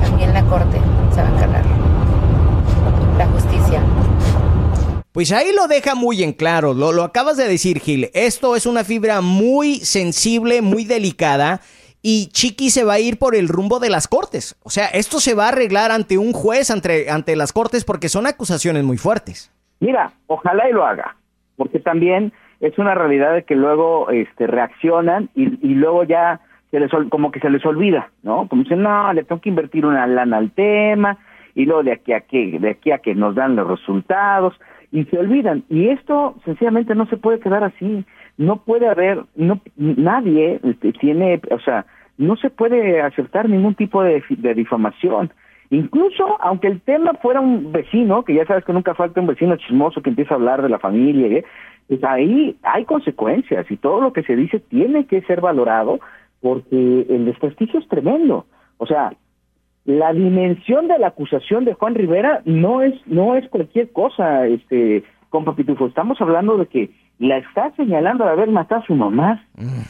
También 0.01 0.33
la 0.33 0.43
corte 0.43 0.79
se 1.13 1.21
va 1.21 1.27
a 1.27 1.31
encargar. 1.31 1.63
La 3.17 3.25
justicia. 3.27 3.81
Pues 5.11 5.31
ahí 5.31 5.53
lo 5.55 5.67
deja 5.67 5.95
muy 5.95 6.23
en 6.23 6.33
claro, 6.33 6.73
lo, 6.73 6.91
lo 6.91 7.03
acabas 7.03 7.37
de 7.37 7.47
decir 7.47 7.79
Gil, 7.79 8.09
esto 8.15 8.55
es 8.55 8.65
una 8.65 8.83
fibra 8.83 9.21
muy 9.21 9.79
sensible, 9.81 10.63
muy 10.63 10.85
delicada 10.85 11.61
y 12.03 12.27
Chiqui 12.27 12.69
se 12.69 12.83
va 12.83 12.93
a 12.93 13.00
ir 13.00 13.17
por 13.17 13.33
el 13.33 13.48
rumbo 13.48 13.79
de 13.79 13.89
las 13.89 14.10
cortes. 14.10 14.60
O 14.63 14.69
sea, 14.69 14.88
esto 14.88 15.19
se 15.19 15.33
va 15.33 15.45
a 15.45 15.50
arreglar 15.50 15.89
ante 15.89 16.17
un 16.17 16.33
juez, 16.33 16.69
ante, 16.69 17.10
ante 17.10 17.36
las 17.38 17.53
cortes, 17.53 17.86
porque 17.86 18.10
son 18.10 18.27
acusaciones 18.27 18.83
muy 18.83 18.98
fuertes. 18.98 19.51
Mira, 19.79 20.12
ojalá 20.27 20.69
y 20.69 20.74
lo 20.74 20.86
haga, 20.86 21.15
porque 21.55 21.79
también 21.79 22.33
es 22.60 22.77
una 22.77 22.93
realidad 22.93 23.33
de 23.33 23.43
que 23.43 23.55
luego 23.55 24.10
este, 24.10 24.48
reaccionan 24.48 25.29
y, 25.33 25.43
y 25.65 25.75
luego 25.75 26.03
ya 26.03 26.41
se 26.72 26.79
les, 26.79 26.91
como 27.10 27.31
que 27.31 27.39
se 27.39 27.50
les 27.50 27.65
olvida, 27.65 28.10
¿no? 28.22 28.48
Como 28.50 28.63
dicen, 28.63 28.81
no, 28.83 29.13
le 29.13 29.24
tengo 29.24 29.39
que 29.39 29.50
invertir 29.50 29.86
una 29.86 30.05
lana 30.05 30.38
al 30.38 30.51
tema 30.51 31.17
y 31.55 31.65
luego 31.65 31.83
de 31.83 31.93
aquí 31.93 32.12
a 32.12 32.22
que, 32.22 32.60
de 32.60 32.69
aquí 32.72 32.91
a 32.91 32.98
que 32.98 33.15
nos 33.15 33.36
dan 33.36 33.55
los 33.55 33.67
resultados 33.67 34.53
y 34.91 35.05
se 35.05 35.17
olvidan. 35.17 35.63
Y 35.69 35.88
esto 35.89 36.36
sencillamente 36.43 36.95
no 36.95 37.05
se 37.07 37.17
puede 37.17 37.39
quedar 37.39 37.63
así 37.63 38.05
no 38.37 38.57
puede 38.63 38.87
haber, 38.87 39.23
no, 39.35 39.59
nadie 39.75 40.59
este, 40.63 40.93
tiene, 40.93 41.39
o 41.51 41.59
sea, 41.59 41.85
no 42.17 42.35
se 42.35 42.49
puede 42.49 43.01
aceptar 43.01 43.49
ningún 43.49 43.75
tipo 43.75 44.03
de, 44.03 44.23
de 44.29 44.53
difamación. 44.53 45.31
Incluso, 45.69 46.37
aunque 46.39 46.67
el 46.67 46.81
tema 46.81 47.13
fuera 47.15 47.41
un 47.41 47.71
vecino, 47.71 48.23
que 48.23 48.35
ya 48.35 48.45
sabes 48.45 48.63
que 48.63 48.73
nunca 48.73 48.93
falta 48.93 49.21
un 49.21 49.27
vecino 49.27 49.55
chismoso 49.55 50.01
que 50.01 50.09
empieza 50.09 50.33
a 50.33 50.37
hablar 50.37 50.61
de 50.61 50.69
la 50.69 50.79
familia, 50.79 51.39
¿eh? 51.39 51.45
pues 51.87 52.03
ahí 52.03 52.55
hay 52.63 52.85
consecuencias 52.85 53.69
y 53.69 53.77
todo 53.77 54.01
lo 54.01 54.13
que 54.13 54.23
se 54.23 54.35
dice 54.35 54.59
tiene 54.59 55.05
que 55.05 55.21
ser 55.23 55.41
valorado 55.41 55.99
porque 56.41 57.05
el 57.09 57.25
desprestigio 57.25 57.79
es 57.79 57.87
tremendo. 57.87 58.45
O 58.77 58.85
sea, 58.85 59.13
la 59.85 60.13
dimensión 60.13 60.87
de 60.87 60.99
la 60.99 61.07
acusación 61.07 61.65
de 61.65 61.73
Juan 61.73 61.95
Rivera 61.95 62.41
no 62.45 62.81
es 62.81 62.93
no 63.05 63.35
es 63.35 63.47
cualquier 63.49 63.91
cosa, 63.91 64.45
este, 64.47 65.03
con 65.29 65.45
Papitufo. 65.45 65.87
Estamos 65.87 66.19
hablando 66.21 66.57
de 66.57 66.67
que 66.67 66.89
la 67.20 67.38
está 67.38 67.74
señalando 67.75 68.25
de 68.25 68.32
haber 68.32 68.50
matado 68.50 68.82
a 68.82 68.86
su 68.86 68.96
mamá. 68.96 69.46
Mm. 69.55 69.82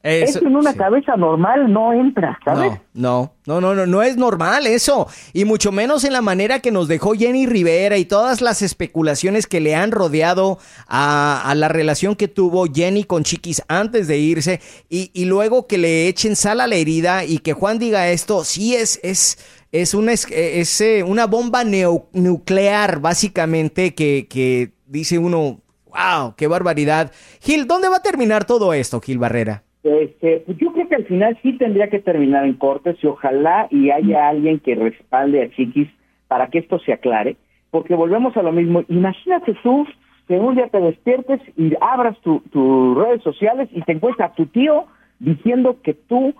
Eso, 0.00 0.46
en 0.46 0.54
una 0.54 0.74
cabeza 0.74 1.16
normal 1.16 1.72
no 1.72 1.92
entra, 1.92 2.38
¿sabes? 2.44 2.72
No, 2.94 3.34
no, 3.46 3.60
no, 3.60 3.74
no, 3.74 3.84
no 3.84 4.02
es 4.02 4.16
normal 4.16 4.68
eso. 4.68 5.08
Y 5.32 5.44
mucho 5.44 5.72
menos 5.72 6.04
en 6.04 6.12
la 6.12 6.22
manera 6.22 6.60
que 6.60 6.70
nos 6.70 6.86
dejó 6.86 7.14
Jenny 7.14 7.46
Rivera 7.46 7.98
y 7.98 8.04
todas 8.04 8.40
las 8.40 8.62
especulaciones 8.62 9.48
que 9.48 9.60
le 9.60 9.74
han 9.74 9.90
rodeado 9.90 10.58
a, 10.86 11.52
la 11.56 11.66
relación 11.66 12.14
que 12.14 12.28
tuvo 12.28 12.66
Jenny 12.72 13.02
con 13.04 13.24
Chiquis 13.24 13.60
antes 13.66 14.06
de 14.06 14.18
irse. 14.18 14.60
Y, 14.88 15.24
luego 15.24 15.66
que 15.66 15.78
le 15.78 16.06
echen 16.06 16.36
sal 16.36 16.60
a 16.60 16.68
la 16.68 16.76
herida 16.76 17.24
y 17.24 17.40
que 17.40 17.52
Juan 17.52 17.80
diga 17.80 18.08
esto, 18.08 18.44
sí 18.44 18.76
es, 18.76 19.00
es, 19.02 19.64
es 19.72 19.94
una, 19.94 20.12
es, 20.12 20.80
eh, 20.80 21.02
una 21.02 21.26
bomba 21.26 21.64
nuclear, 21.64 23.00
básicamente, 23.00 23.96
que, 23.96 24.28
que 24.30 24.72
dice 24.86 25.18
uno, 25.18 25.60
¡Wow! 25.98 26.34
¡Qué 26.36 26.46
barbaridad! 26.46 27.10
Gil, 27.40 27.66
¿dónde 27.66 27.88
va 27.88 27.96
a 27.96 28.02
terminar 28.02 28.44
todo 28.44 28.72
esto, 28.72 29.00
Gil 29.00 29.18
Barrera? 29.18 29.64
Este, 29.82 30.42
pues 30.46 30.56
yo 30.58 30.72
creo 30.72 30.88
que 30.88 30.94
al 30.94 31.06
final 31.06 31.36
sí 31.42 31.58
tendría 31.58 31.88
que 31.88 31.98
terminar 31.98 32.44
en 32.44 32.54
cortes 32.54 32.96
y 33.02 33.06
ojalá 33.06 33.66
y 33.70 33.90
haya 33.90 34.28
alguien 34.28 34.60
que 34.60 34.76
respalde 34.76 35.42
a 35.42 35.50
Chiquis 35.50 35.88
para 36.28 36.48
que 36.48 36.58
esto 36.58 36.78
se 36.80 36.92
aclare, 36.92 37.36
porque 37.70 37.96
volvemos 37.96 38.36
a 38.36 38.42
lo 38.42 38.52
mismo. 38.52 38.84
Imagínate 38.88 39.56
tú 39.62 39.86
que 40.28 40.38
un 40.38 40.54
día 40.54 40.68
te 40.68 40.80
despiertes 40.80 41.40
y 41.56 41.72
abras 41.80 42.16
tus 42.20 42.96
redes 42.96 43.22
sociales 43.22 43.68
y 43.72 43.82
te 43.82 43.92
encuentras 43.92 44.30
a 44.30 44.34
tu 44.34 44.46
tío 44.46 44.86
diciendo 45.18 45.78
que 45.82 45.94
tú 45.94 46.34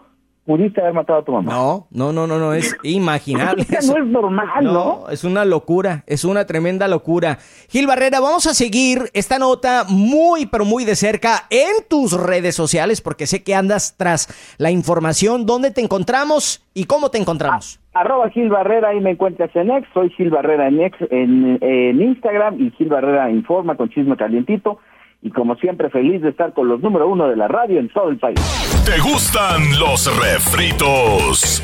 pudiste 0.48 0.80
haber 0.80 0.94
matado 0.94 1.18
a 1.18 1.22
tu 1.22 1.32
mamá. 1.32 1.52
No, 1.52 1.88
no, 1.90 2.10
no, 2.10 2.26
no, 2.26 2.38
no, 2.38 2.54
es 2.54 2.74
imaginable. 2.82 3.66
no 3.86 3.96
es 3.98 4.06
normal, 4.06 4.64
¿no? 4.64 5.04
Es 5.10 5.22
una 5.22 5.44
locura, 5.44 6.04
es 6.06 6.24
una 6.24 6.46
tremenda 6.46 6.88
locura. 6.88 7.36
Gil 7.68 7.86
Barrera, 7.86 8.18
vamos 8.18 8.46
a 8.46 8.54
seguir 8.54 9.10
esta 9.12 9.38
nota 9.38 9.84
muy, 9.86 10.46
pero 10.46 10.64
muy 10.64 10.86
de 10.86 10.96
cerca 10.96 11.44
en 11.50 11.86
tus 11.86 12.18
redes 12.18 12.54
sociales, 12.54 13.02
porque 13.02 13.26
sé 13.26 13.44
que 13.44 13.54
andas 13.54 13.94
tras 13.98 14.56
la 14.56 14.70
información. 14.70 15.44
¿Dónde 15.44 15.70
te 15.70 15.82
encontramos 15.82 16.66
y 16.72 16.84
cómo 16.84 17.10
te 17.10 17.18
encontramos? 17.18 17.78
arroba 17.92 18.30
Gil 18.30 18.48
Barrera, 18.48 18.90
ahí 18.90 19.00
me 19.00 19.10
encuentras 19.10 19.54
en 19.56 19.70
X, 19.70 19.88
soy 19.92 20.08
Gil 20.10 20.30
Barrera 20.30 20.68
en 20.68 20.80
X, 20.80 21.08
en, 21.10 21.58
en 21.60 22.00
Instagram 22.00 22.60
y 22.60 22.70
Gil 22.70 22.88
Barrera 22.88 23.28
informa 23.28 23.76
con 23.76 23.90
chisme 23.90 24.16
calientito 24.16 24.78
y 25.20 25.30
como 25.30 25.56
siempre 25.56 25.90
feliz 25.90 26.22
de 26.22 26.30
estar 26.30 26.52
con 26.54 26.68
los 26.68 26.80
número 26.80 27.08
uno 27.08 27.28
de 27.28 27.36
la 27.36 27.48
radio 27.48 27.80
en 27.80 27.88
todo 27.88 28.08
el 28.08 28.18
país. 28.18 28.38
¿Te 28.84 28.98
gustan 29.00 29.78
los 29.78 30.06
refritos? 30.16 31.62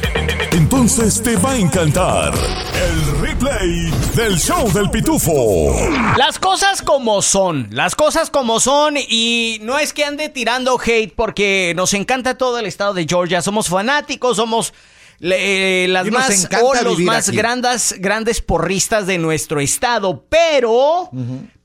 Entonces 0.52 1.22
te 1.22 1.36
va 1.36 1.52
a 1.52 1.56
encantar 1.56 2.34
el 2.34 3.20
replay 3.20 3.90
del 4.16 4.36
show 4.38 4.70
del 4.72 4.90
pitufo. 4.90 5.72
Las 6.16 6.38
cosas 6.38 6.82
como 6.82 7.22
son, 7.22 7.68
las 7.70 7.94
cosas 7.94 8.30
como 8.30 8.58
son 8.58 8.96
y 8.96 9.58
no 9.62 9.78
es 9.78 9.92
que 9.92 10.04
ande 10.04 10.28
tirando 10.28 10.78
hate 10.84 11.14
porque 11.14 11.72
nos 11.76 11.94
encanta 11.94 12.36
todo 12.36 12.58
el 12.58 12.66
estado 12.66 12.92
de 12.92 13.06
Georgia, 13.08 13.40
somos 13.40 13.68
fanáticos, 13.68 14.36
somos... 14.36 14.74
Eh, 15.20 15.86
las 15.88 16.10
más 16.10 16.48
o 16.60 16.74
los 16.82 16.98
más 16.98 17.30
grandes, 17.30 17.94
grandes 17.98 18.42
porristas 18.42 19.06
de 19.06 19.16
nuestro 19.16 19.60
estado, 19.60 20.24
pero 20.28 21.08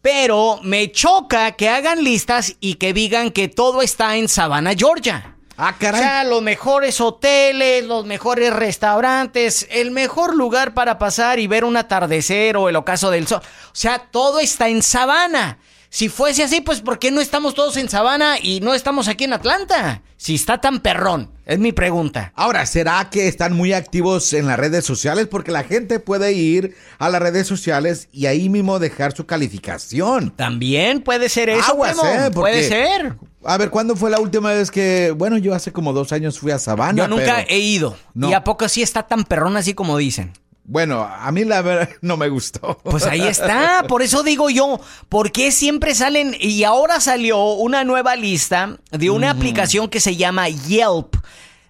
pero 0.01 0.60
me 0.63 0.91
choca 0.91 1.51
que 1.53 1.70
hagan 1.70 2.03
listas 2.03 2.56
y 2.60 2.75
que 2.75 2.94
digan 2.94 3.32
que 3.32 3.48
todo 3.48 3.82
está 3.82 4.15
en 4.15 4.29
Savannah, 4.29 4.74
Georgia. 4.75 5.36
Ah, 5.58 5.75
caray. 5.77 6.00
O 6.00 6.03
sea, 6.03 6.24
los 6.24 6.41
mejores 6.41 7.01
hoteles, 7.01 7.84
los 7.84 8.06
mejores 8.06 8.53
restaurantes, 8.53 9.68
el 9.70 9.91
mejor 9.91 10.34
lugar 10.34 10.74
para 10.74 10.98
pasar 10.98 11.38
y 11.38 11.48
ver 11.48 11.65
un 11.65 11.75
atardecer 11.75 12.56
o 12.56 12.70
el 12.70 12.77
ocaso 12.77 13.12
del 13.12 13.27
sol. 13.27 13.41
O 13.44 13.75
sea, 13.75 14.00
todo 14.00 14.39
está 14.39 14.70
en 14.70 14.82
Savannah. 14.82 15.58
Si 15.91 16.08
fuese 16.08 16.43
así, 16.43 16.62
pues 16.62 16.81
¿por 16.81 17.00
qué 17.00 17.10
no 17.10 17.19
estamos 17.19 17.55
todos 17.55 17.75
en 17.75 17.89
Sabana 17.89 18.38
y 18.39 18.60
no 18.60 18.75
estamos 18.75 19.08
aquí 19.08 19.24
en 19.24 19.34
Atlanta? 19.34 20.03
Si 20.17 20.36
está 20.36 20.62
tan 20.62 20.81
perrón, 20.81 21.31
es 21.48 21.58
mi 21.58 21.72
pregunta. 21.72 22.31
Ahora, 22.36 22.67
¿será 22.67 23.10
que 23.10 23.27
están 23.27 23.53
muy 23.53 23.74
activos 23.74 24.34
en 24.34 24.46
las 24.46 24.60
redes 24.60 24.86
sociales? 24.86 25.27
Porque 25.27 25.51
la 25.51 25.63
gente 25.63 26.00
puede 26.00 26.34
ir 26.34 26.75
a 27.00 27.10
las 27.10 27.19
redes 27.19 27.48
sociales 27.48 28.08
y 28.12 28.27
ahí 28.27 28.50
mismo 28.50 28.77
dejar 28.77 29.13
su 29.15 29.25
calificación. 29.25 30.29
También 30.29 31.01
puede 31.01 31.27
ser 31.27 31.50
eso, 31.50 31.72
Aguas, 31.72 31.98
eh, 32.03 32.29
puede 32.31 32.67
ser. 32.67 33.15
A 33.43 33.58
ver, 33.58 33.72
¿cuándo 33.72 33.96
fue 33.96 34.12
la 34.12 34.19
última 34.19 34.51
vez 34.51 34.69
que, 34.69 35.10
bueno, 35.17 35.39
yo 35.39 35.55
hace 35.55 35.72
como 35.72 35.91
dos 35.91 36.12
años 36.12 36.38
fui 36.38 36.51
a 36.51 36.60
Sabana? 36.60 37.01
Yo 37.01 37.08
nunca 37.08 37.41
he 37.41 37.58
ido. 37.58 37.98
¿Y 38.13 38.34
a 38.34 38.43
poco 38.43 38.69
sí 38.69 38.84
está 38.84 39.08
tan 39.08 39.24
perrón 39.24 39.58
así 39.58 39.74
como 39.74 39.98
dicen? 39.98 40.34
Bueno, 40.69 41.01
a 41.01 41.31
mí 41.31 41.45
la 41.45 41.63
verdad 41.63 41.89
no 42.01 42.15
me 42.15 42.29
gustó. 42.29 42.79
Pues 42.83 43.03
ahí 43.07 43.23
está, 43.23 43.85
por 43.88 44.03
eso 44.03 44.21
digo 44.21 44.51
yo, 44.51 44.79
¿por 45.09 45.31
qué 45.31 45.51
siempre 45.51 45.95
salen? 45.95 46.35
Y 46.39 46.63
ahora 46.63 46.99
salió 46.99 47.53
una 47.53 47.83
nueva 47.83 48.15
lista 48.15 48.77
de 48.91 49.09
una 49.09 49.31
aplicación 49.31 49.89
que 49.89 49.99
se 49.99 50.15
llama 50.15 50.47
Yelp 50.47 51.15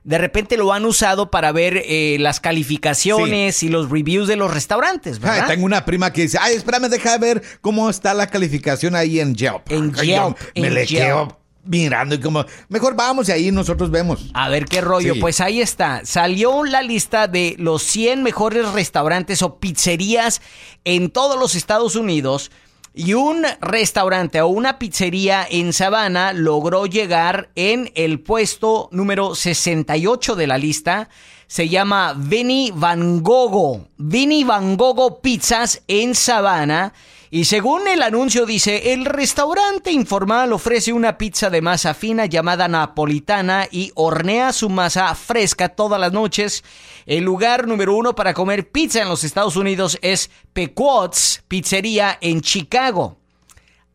de 0.04 0.18
repente 0.18 0.58
lo 0.58 0.74
han 0.74 0.86
usado 0.86 1.30
para 1.30 1.52
ver 1.52 1.84
eh, 1.86 2.18
las 2.20 2.40
calificaciones 2.40 3.62
y 3.64 3.70
los 3.70 3.90
reviews 3.90 4.28
de 4.28 4.38
los 4.38 4.52
restaurantes, 4.52 5.20
¿verdad? 5.20 5.48
tengo 5.48 5.66
una 5.66 5.86
prima 5.86 6.12
que 6.12 6.24
dice, 6.24 6.38
ay, 6.42 6.56
espérame, 6.56 6.90
deja 6.90 7.18
ver 7.18 7.44
cómo 7.62 7.90
está 7.90 8.14
la 8.14 8.28
calificación 8.28 8.96
ahí 8.96 9.20
en 9.20 9.36
Yelp. 9.36 9.70
En 9.72 9.94
Yelp. 9.94 10.38
me 10.56 10.72
le 10.72 10.88
quedo 10.88 11.39
mirando 11.64 12.16
y 12.16 12.20
como, 12.20 12.46
mejor 12.68 12.96
vamos 12.96 13.30
y 13.30 13.32
ahí 13.32 13.52
nosotros 13.52 13.92
vemos. 13.92 14.30
A 14.34 14.50
ver 14.50 14.66
qué 14.66 14.82
rollo. 14.82 15.16
Pues 15.20 15.42
ahí 15.42 15.62
está. 15.62 16.02
Salió 16.06 16.64
la 16.64 16.82
lista 16.82 17.28
de 17.28 17.56
los 17.58 17.84
100 17.84 18.24
mejores 18.24 18.72
restaurantes 18.72 19.42
o 19.42 19.60
pizzerías 19.60 20.42
en 20.86 21.10
todos 21.10 21.40
los 21.40 21.56
Estados 21.56 21.96
Unidos. 21.96 22.52
Y 22.94 23.14
un 23.14 23.46
restaurante 23.62 24.42
o 24.42 24.48
una 24.48 24.80
pizzería 24.80 25.46
en 25.50 25.74
Savannah 25.74 26.34
logró 26.34 26.86
llegar 26.86 27.50
en 27.56 27.92
el 27.96 28.20
puesto 28.20 28.90
número 28.92 29.36
68 29.36 30.36
de 30.36 30.48
la 30.48 30.58
lista. 30.58 31.10
Se 31.48 31.70
llama 31.70 32.14
Vinny 32.18 32.72
Van 32.76 33.22
Gogo. 33.22 33.88
Vinny 33.98 34.44
Van 34.44 34.76
Gogo 34.76 35.22
Pizzas 35.22 35.84
en 35.88 36.16
Savannah. 36.16 36.94
Y 37.32 37.46
según 37.46 37.88
el 37.88 38.02
anuncio 38.02 38.48
dice, 38.48 38.94
el 38.94 39.06
restaurante 39.06 39.92
informal 39.92 40.52
ofrece 40.52 40.94
una 40.94 41.18
pizza 41.20 41.52
de 41.52 41.62
masa 41.62 41.94
fina 41.94 42.26
llamada 42.26 42.68
napolitana 42.68 43.68
y 43.70 43.92
hornea 43.94 44.52
su 44.52 44.68
masa 44.68 45.14
fresca 45.14 45.70
todas 45.70 46.02
las 46.02 46.12
noches. 46.12 46.64
El 47.06 47.26
lugar 47.26 47.68
número 47.68 47.96
uno 47.96 48.16
para 48.16 48.34
comer 48.34 48.72
pizza 48.72 49.04
en 49.04 49.10
los 49.10 49.24
Estados 49.24 49.56
Unidos 49.58 50.00
es 50.02 50.32
Pequot's 50.54 51.44
Pizzería 51.48 52.18
en 52.20 52.42
Chicago. 52.42 53.20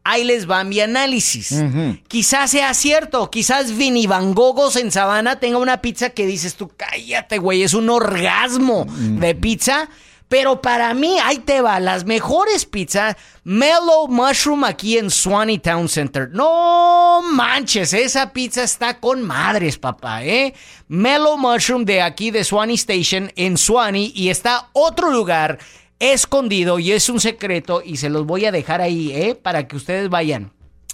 Ahí 0.05 0.23
les 0.23 0.49
va 0.49 0.63
mi 0.63 0.81
análisis. 0.81 1.65
Quizás 2.07 2.51
sea 2.51 2.73
cierto, 2.75 3.31
quizás 3.31 3.75
Vinny 3.77 4.07
Van 4.07 4.35
Gogos 4.35 4.77
en 4.77 4.93
Sabana 4.93 5.41
tenga 5.41 5.57
una 5.57 5.81
pizza 5.81 6.11
que 6.11 6.27
dices 6.27 6.57
tú, 6.57 6.71
cállate, 6.77 7.39
güey, 7.39 7.63
es 7.63 7.73
un 7.73 7.89
orgasmo 7.89 8.87
de 8.87 9.35
pizza. 9.35 9.89
Pero 10.29 10.63
para 10.63 10.95
mí, 10.95 11.19
ahí 11.23 11.39
te 11.39 11.61
va, 11.61 11.79
las 11.81 12.05
mejores 12.07 12.65
pizzas, 12.65 13.17
Mellow 13.45 14.09
Mushroom 14.09 14.65
aquí 14.65 14.97
en 14.97 15.11
Swanee 15.11 15.59
Town 15.59 15.89
Center. 15.89 16.31
No 16.33 17.21
manches, 17.23 17.93
esa 17.93 18.33
pizza 18.33 18.63
está 18.63 18.99
con 19.01 19.23
madres, 19.23 19.79
papá, 19.79 20.25
¿eh? 20.25 20.55
Mellow 20.89 21.37
Mushroom 21.37 21.85
de 21.85 22.01
aquí 22.01 22.31
de 22.31 22.43
Swanee 22.43 22.75
Station 22.75 23.33
en 23.37 23.59
Swanee 23.59 24.13
y 24.15 24.31
está 24.31 24.71
otro 24.73 25.11
lugar 25.11 25.59
escondido 25.99 26.79
y 26.79 26.93
es 26.93 27.09
un 27.09 27.21
secreto 27.21 27.83
y 27.85 27.99
se 27.99 28.09
los 28.09 28.25
voy 28.27 28.47
a 28.47 28.53
dejar 28.53 28.81
ahí, 28.81 29.13
¿eh? 29.13 29.35
Para 29.35 29.69
que 29.69 29.77
ustedes 29.77 30.09
vayan. 30.09 30.53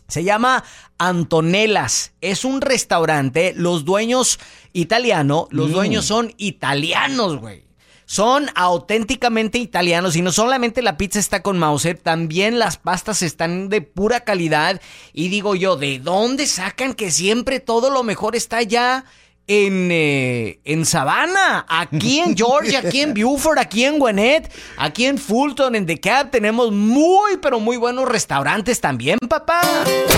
Se 0.08 0.24
llama 0.24 0.64
Antonellas. 0.98 2.12
Es 2.20 2.44
un 2.44 2.60
restaurante. 2.60 3.54
Los 3.56 3.84
dueños 3.84 4.40
italiano, 4.72 5.46
los 5.52 5.70
dueños 5.70 6.04
son 6.04 6.34
italianos, 6.36 7.38
güey 7.38 7.69
son 8.10 8.50
auténticamente 8.56 9.58
italianos 9.58 10.16
y 10.16 10.22
no 10.22 10.32
solamente 10.32 10.82
la 10.82 10.96
pizza 10.96 11.20
está 11.20 11.42
con 11.42 11.60
Mauser, 11.60 11.96
también 11.96 12.58
las 12.58 12.76
pastas 12.76 13.22
están 13.22 13.68
de 13.68 13.82
pura 13.82 14.24
calidad 14.24 14.80
y 15.12 15.28
digo 15.28 15.54
yo, 15.54 15.76
¿de 15.76 16.00
dónde 16.00 16.46
sacan 16.46 16.94
que 16.94 17.12
siempre 17.12 17.60
todo 17.60 17.88
lo 17.88 18.02
mejor 18.02 18.34
está 18.34 18.56
allá? 18.56 19.04
En, 19.46 19.90
eh, 19.92 20.60
en 20.64 20.86
Savannah, 20.86 21.66
aquí 21.68 22.18
en 22.18 22.36
Georgia, 22.36 22.80
aquí 22.80 23.00
en 23.00 23.14
Buford, 23.14 23.58
aquí 23.58 23.84
en 23.84 23.98
Gwinnett, 23.98 24.52
aquí 24.76 25.06
en 25.06 25.16
Fulton, 25.16 25.76
en 25.76 25.86
DeKalb, 25.86 26.30
tenemos 26.30 26.72
muy, 26.72 27.36
pero 27.40 27.58
muy 27.60 27.76
buenos 27.76 28.08
restaurantes 28.08 28.80
también, 28.80 29.18
papá. 29.28 29.60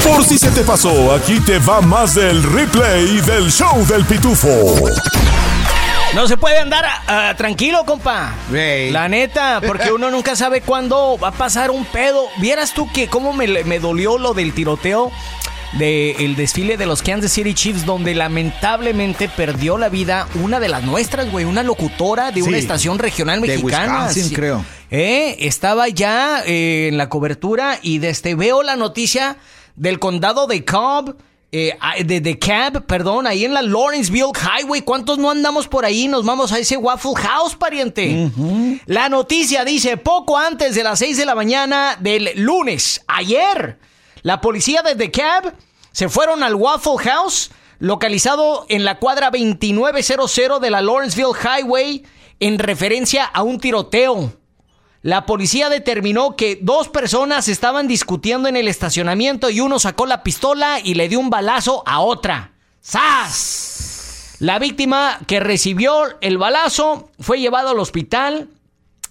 Por 0.02 0.24
si 0.24 0.38
se 0.38 0.50
te 0.50 0.62
pasó, 0.62 1.12
aquí 1.12 1.40
te 1.40 1.58
va 1.58 1.80
más 1.82 2.14
del 2.14 2.42
replay 2.42 3.20
del 3.20 3.50
show 3.50 3.86
del 3.86 4.04
pitufo. 4.04 4.48
No 6.14 6.28
se 6.28 6.36
puede 6.36 6.58
andar 6.58 6.84
ah, 7.06 7.34
tranquilo, 7.38 7.84
compa. 7.86 8.34
La 8.50 9.08
neta, 9.08 9.62
porque 9.66 9.92
uno 9.92 10.10
nunca 10.10 10.36
sabe 10.36 10.60
cuándo 10.60 11.18
va 11.18 11.28
a 11.28 11.32
pasar 11.32 11.70
un 11.70 11.86
pedo. 11.86 12.26
Vieras 12.36 12.74
tú 12.74 12.86
que 12.92 13.08
cómo 13.08 13.32
me, 13.32 13.46
dolió 13.78 14.18
lo 14.18 14.34
del 14.34 14.52
tiroteo 14.52 15.10
del 15.72 16.36
desfile 16.36 16.76
de 16.76 16.84
los 16.84 17.00
Kansas 17.00 17.32
City 17.32 17.54
Chiefs, 17.54 17.86
donde 17.86 18.14
lamentablemente 18.14 19.30
perdió 19.30 19.78
la 19.78 19.88
vida 19.88 20.28
una 20.34 20.60
de 20.60 20.68
las 20.68 20.84
nuestras, 20.84 21.30
güey, 21.32 21.46
una 21.46 21.62
locutora 21.62 22.30
de 22.30 22.42
una 22.42 22.58
estación 22.58 22.98
regional 22.98 23.40
mexicana. 23.40 24.02
De 24.02 24.08
Wisconsin, 24.08 24.34
creo. 24.34 24.64
Eh, 24.90 25.36
estaba 25.40 25.88
ya 25.88 26.42
eh, 26.44 26.88
en 26.88 26.98
la 26.98 27.08
cobertura 27.08 27.78
y 27.80 27.98
desde 27.98 28.34
veo 28.34 28.62
la 28.62 28.76
noticia 28.76 29.38
del 29.76 29.98
condado 29.98 30.46
de 30.46 30.62
Cobb 30.62 31.16
eh, 31.54 31.76
de, 32.04 32.22
de 32.22 32.38
Cab, 32.38 32.86
perdón, 32.86 33.26
ahí 33.26 33.44
en 33.44 33.52
la 33.52 33.60
Lawrenceville 33.60 34.32
Highway. 34.32 34.80
¿Cuántos 34.80 35.18
no 35.18 35.30
andamos 35.30 35.68
por 35.68 35.84
ahí? 35.84 36.08
Nos 36.08 36.24
vamos 36.24 36.50
a 36.50 36.58
ese 36.58 36.78
Waffle 36.78 37.14
House, 37.14 37.54
pariente. 37.56 38.30
La 38.86 39.10
noticia 39.10 39.62
dice, 39.62 39.98
poco 39.98 40.38
antes 40.38 40.74
de 40.74 40.82
las 40.82 40.98
6 40.98 41.18
de 41.18 41.26
la 41.26 41.34
mañana 41.34 41.98
del 42.00 42.30
lunes, 42.36 43.02
ayer, 43.06 43.78
la 44.22 44.40
policía 44.40 44.80
de 44.80 44.94
The 44.94 45.10
Cab 45.10 45.54
se 45.92 46.08
fueron 46.08 46.42
al 46.42 46.54
Waffle 46.54 46.96
House, 47.04 47.50
localizado 47.78 48.64
en 48.70 48.86
la 48.86 48.98
cuadra 48.98 49.30
2900 49.30 50.60
de 50.62 50.70
la 50.70 50.80
Lawrenceville 50.80 51.34
Highway, 51.38 52.02
en 52.40 52.58
referencia 52.58 53.24
a 53.24 53.42
un 53.42 53.60
tiroteo. 53.60 54.32
La 55.02 55.26
policía 55.26 55.68
determinó 55.68 56.36
que 56.36 56.58
dos 56.62 56.88
personas 56.88 57.48
estaban 57.48 57.88
discutiendo 57.88 58.48
en 58.48 58.56
el 58.56 58.68
estacionamiento 58.68 59.50
y 59.50 59.60
uno 59.60 59.80
sacó 59.80 60.06
la 60.06 60.22
pistola 60.22 60.78
y 60.82 60.94
le 60.94 61.08
dio 61.08 61.18
un 61.18 61.28
balazo 61.28 61.82
a 61.86 62.00
otra. 62.00 62.52
¡Sas! 62.80 64.36
La 64.38 64.60
víctima 64.60 65.18
que 65.26 65.40
recibió 65.40 66.04
el 66.20 66.38
balazo 66.38 67.10
fue 67.18 67.40
llevado 67.40 67.70
al 67.70 67.80
hospital 67.80 68.48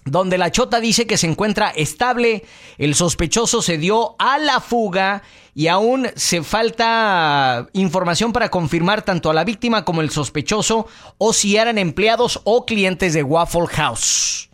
donde 0.04 0.38
la 0.38 0.50
chota 0.50 0.80
dice 0.80 1.06
que 1.06 1.16
se 1.16 1.26
encuentra 1.26 1.70
estable. 1.70 2.44
El 2.78 2.94
sospechoso 2.94 3.62
se 3.62 3.78
dio 3.78 4.16
a 4.18 4.38
la 4.38 4.60
fuga 4.60 5.22
y 5.54 5.68
aún 5.68 6.08
se 6.16 6.42
falta 6.42 7.68
información 7.72 8.32
para 8.32 8.50
confirmar 8.50 9.02
tanto 9.02 9.30
a 9.30 9.34
la 9.34 9.44
víctima 9.44 9.84
como 9.84 10.00
el 10.00 10.10
sospechoso 10.10 10.86
o 11.18 11.32
si 11.32 11.56
eran 11.56 11.78
empleados 11.78 12.40
o 12.44 12.64
clientes 12.64 13.12
de 13.12 13.22
Waffle 13.22 13.66
House. 13.68 14.48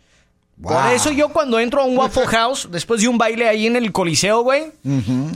Por 0.62 0.92
eso 0.92 1.12
yo 1.12 1.28
cuando 1.28 1.60
entro 1.60 1.82
a 1.82 1.84
un 1.84 1.96
Waffle 1.96 2.26
House, 2.28 2.68
después 2.70 3.00
de 3.00 3.08
un 3.08 3.18
baile 3.18 3.48
ahí 3.48 3.66
en 3.66 3.76
el 3.76 3.92
Coliseo, 3.92 4.42
güey, 4.42 4.72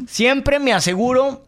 siempre 0.08 0.58
me 0.58 0.72
aseguro 0.72 1.42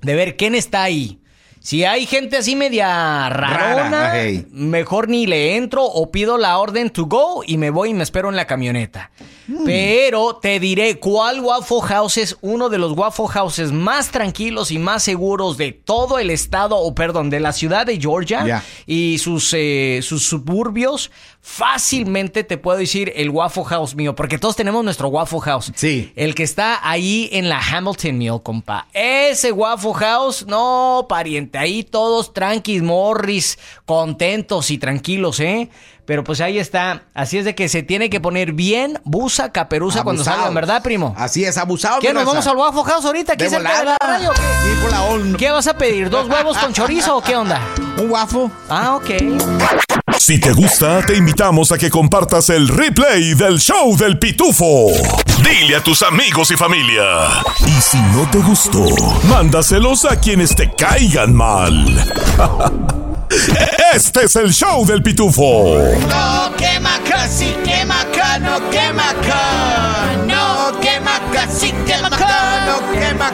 de 0.00 0.14
ver 0.14 0.36
quién 0.36 0.54
está 0.54 0.82
ahí. 0.82 1.18
Si 1.62 1.84
hay 1.84 2.06
gente 2.06 2.36
así 2.36 2.56
media 2.56 3.28
rarona, 3.28 4.12
mejor 4.50 5.08
ni 5.08 5.26
le 5.26 5.54
entro 5.54 5.84
o 5.84 6.10
pido 6.10 6.36
la 6.36 6.58
orden 6.58 6.90
to 6.90 7.06
go 7.06 7.44
y 7.46 7.56
me 7.56 7.70
voy 7.70 7.90
y 7.90 7.94
me 7.94 8.02
espero 8.02 8.28
en 8.28 8.34
la 8.34 8.46
camioneta. 8.48 9.12
Hmm. 9.46 9.64
Pero 9.64 10.40
te 10.42 10.58
diré 10.58 10.98
cuál 10.98 11.38
Waffle 11.38 11.82
House 11.82 12.18
es 12.18 12.36
uno 12.40 12.68
de 12.68 12.78
los 12.78 12.98
Waffle 12.98 13.28
Houses 13.28 13.70
más 13.70 14.10
tranquilos 14.10 14.72
y 14.72 14.80
más 14.80 15.04
seguros 15.04 15.56
de 15.56 15.70
todo 15.70 16.18
el 16.18 16.30
estado, 16.30 16.76
o 16.76 16.96
perdón, 16.96 17.30
de 17.30 17.38
la 17.38 17.52
ciudad 17.52 17.86
de 17.86 18.00
Georgia 18.00 18.64
y 18.84 19.18
sus, 19.18 19.54
eh, 19.56 20.00
sus 20.02 20.24
suburbios 20.24 21.12
fácilmente 21.42 22.44
te 22.44 22.56
puedo 22.56 22.78
decir 22.78 23.12
el 23.16 23.28
Waffle 23.28 23.64
House 23.64 23.96
mío, 23.96 24.14
porque 24.14 24.38
todos 24.38 24.54
tenemos 24.54 24.84
nuestro 24.84 25.08
Waffle 25.08 25.40
House. 25.40 25.72
Sí. 25.74 26.12
El 26.14 26.34
que 26.34 26.44
está 26.44 26.88
ahí 26.88 27.28
en 27.32 27.48
la 27.48 27.60
Hamilton 27.60 28.16
Mill, 28.16 28.40
compa. 28.42 28.86
Ese 28.94 29.50
Waffle 29.50 29.92
House, 29.94 30.46
no, 30.46 31.06
pariente, 31.08 31.58
ahí 31.58 31.82
todos 31.82 32.32
tranquis, 32.32 32.82
morris, 32.82 33.58
contentos 33.84 34.70
y 34.70 34.78
tranquilos, 34.78 35.40
¿eh? 35.40 35.68
Pero 36.04 36.24
pues 36.24 36.40
ahí 36.40 36.58
está. 36.58 37.04
Así 37.14 37.38
es 37.38 37.44
de 37.44 37.54
que 37.54 37.68
se 37.68 37.82
tiene 37.82 38.10
que 38.10 38.20
poner 38.20 38.52
bien 38.52 39.00
busa, 39.04 39.52
caperuza 39.52 40.02
cuando 40.02 40.24
salgan, 40.24 40.52
¿verdad, 40.52 40.82
primo? 40.82 41.14
Así 41.16 41.44
es, 41.44 41.56
abusado. 41.58 42.00
¿Qué, 42.00 42.12
nos 42.12 42.24
vamos 42.24 42.46
al 42.46 42.56
Waffle 42.56 42.82
House 42.84 43.04
ahorita? 43.04 43.36
¿Qué, 43.36 43.48
la 43.50 43.96
radio, 44.00 44.32
¿qué? 44.34 45.36
¿Qué 45.38 45.50
vas 45.50 45.66
a 45.66 45.76
pedir? 45.76 46.10
¿Dos 46.10 46.28
huevos 46.28 46.58
con 46.58 46.72
chorizo 46.72 47.16
o 47.16 47.20
qué 47.20 47.36
onda? 47.36 47.60
Un 47.98 48.10
waffle. 48.10 48.50
Ah, 48.68 48.96
ok. 48.96 49.91
Si 50.22 50.38
te 50.38 50.52
gusta, 50.52 51.04
te 51.04 51.16
invitamos 51.16 51.72
a 51.72 51.78
que 51.78 51.90
compartas 51.90 52.48
el 52.50 52.68
replay 52.68 53.34
del 53.34 53.58
show 53.58 53.96
del 53.96 54.20
pitufo. 54.20 54.86
Dile 55.42 55.74
a 55.74 55.82
tus 55.82 56.00
amigos 56.04 56.52
y 56.52 56.56
familia. 56.56 57.02
Y 57.66 57.80
si 57.80 57.96
no 57.96 58.30
te 58.30 58.38
gustó, 58.38 58.86
mándaselos 59.24 60.04
a 60.04 60.14
quienes 60.20 60.54
te 60.54 60.70
caigan 60.70 61.34
mal. 61.34 61.74
Este 63.94 64.26
es 64.26 64.36
el 64.36 64.52
show 64.52 64.86
del 64.86 65.02
pitufo. 65.02 65.78
No 66.08 66.54
quema 66.56 67.00
casi 67.08 67.46
quema 67.64 68.02
acá, 68.02 68.38
no 68.38 68.70
quema 68.70 69.10
acá. 69.10 70.16
No 70.24 70.80
quema 70.80 71.18
casi 71.32 71.72
quema 71.84 72.06
acá, 72.06 72.66
no 72.66 72.92
quema 72.92 73.32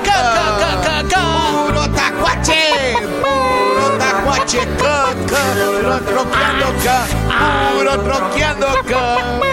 tacuache, 4.66 5.42
puro 5.80 6.00
troqueando 6.00 6.64
acá, 6.66 7.06
puro 7.72 7.98
troqueando 8.02 8.66
acá. 8.66 9.48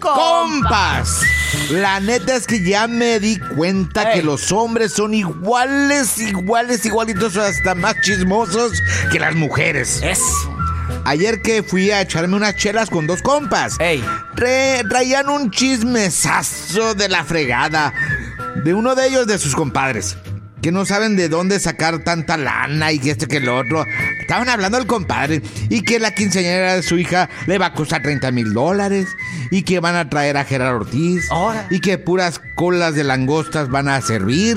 compas. 0.00 1.20
La 1.70 2.00
neta 2.00 2.36
es 2.36 2.46
que 2.46 2.62
ya 2.62 2.86
me 2.86 3.18
di 3.18 3.38
cuenta 3.38 4.12
que 4.12 4.22
los 4.22 4.52
hombres 4.52 4.92
son 4.92 5.14
iguales, 5.14 6.18
iguales, 6.18 6.84
igualitos, 6.84 7.36
hasta 7.36 7.74
más 7.74 8.00
chismosos 8.02 8.72
que 9.10 9.18
las 9.18 9.34
mujeres. 9.34 10.02
Es. 10.02 10.20
Ayer 11.04 11.42
que 11.42 11.62
fui 11.62 11.90
a 11.90 12.00
echarme 12.00 12.36
unas 12.36 12.54
chelas 12.56 12.88
con 12.90 13.06
dos 13.06 13.22
compas, 13.22 13.74
Ey. 13.80 14.02
re- 14.34 14.82
traían 14.88 15.28
un 15.28 15.50
chismesazo 15.50 16.94
de 16.94 17.08
la 17.08 17.24
fregada 17.24 17.92
de 18.64 18.74
uno 18.74 18.94
de 18.94 19.08
ellos 19.08 19.26
de 19.26 19.38
sus 19.38 19.54
compadres. 19.54 20.16
Que 20.60 20.70
no 20.70 20.84
saben 20.84 21.16
de 21.16 21.28
dónde 21.28 21.58
sacar 21.58 22.04
tanta 22.04 22.36
lana 22.36 22.92
y 22.92 23.00
que 23.00 23.10
este 23.10 23.26
que 23.26 23.38
el 23.38 23.48
otro. 23.48 23.84
Estaban 24.20 24.48
hablando 24.48 24.78
del 24.78 24.86
compadre 24.86 25.42
y 25.68 25.82
que 25.82 25.98
la 25.98 26.14
quinceañera 26.14 26.74
de 26.76 26.84
su 26.84 26.96
hija 26.98 27.28
le 27.48 27.58
va 27.58 27.66
a 27.66 27.74
costar 27.74 28.00
30 28.02 28.30
mil 28.30 28.52
dólares 28.52 29.08
y 29.50 29.62
que 29.62 29.80
van 29.80 29.96
a 29.96 30.08
traer 30.08 30.36
a 30.36 30.44
Gerardo 30.44 30.76
Ortiz 30.82 31.26
Ahora. 31.32 31.66
y 31.68 31.80
que 31.80 31.98
puras 31.98 32.40
colas 32.62 32.94
de 32.94 33.02
langostas 33.02 33.70
van 33.70 33.88
a 33.88 34.00
servir 34.00 34.56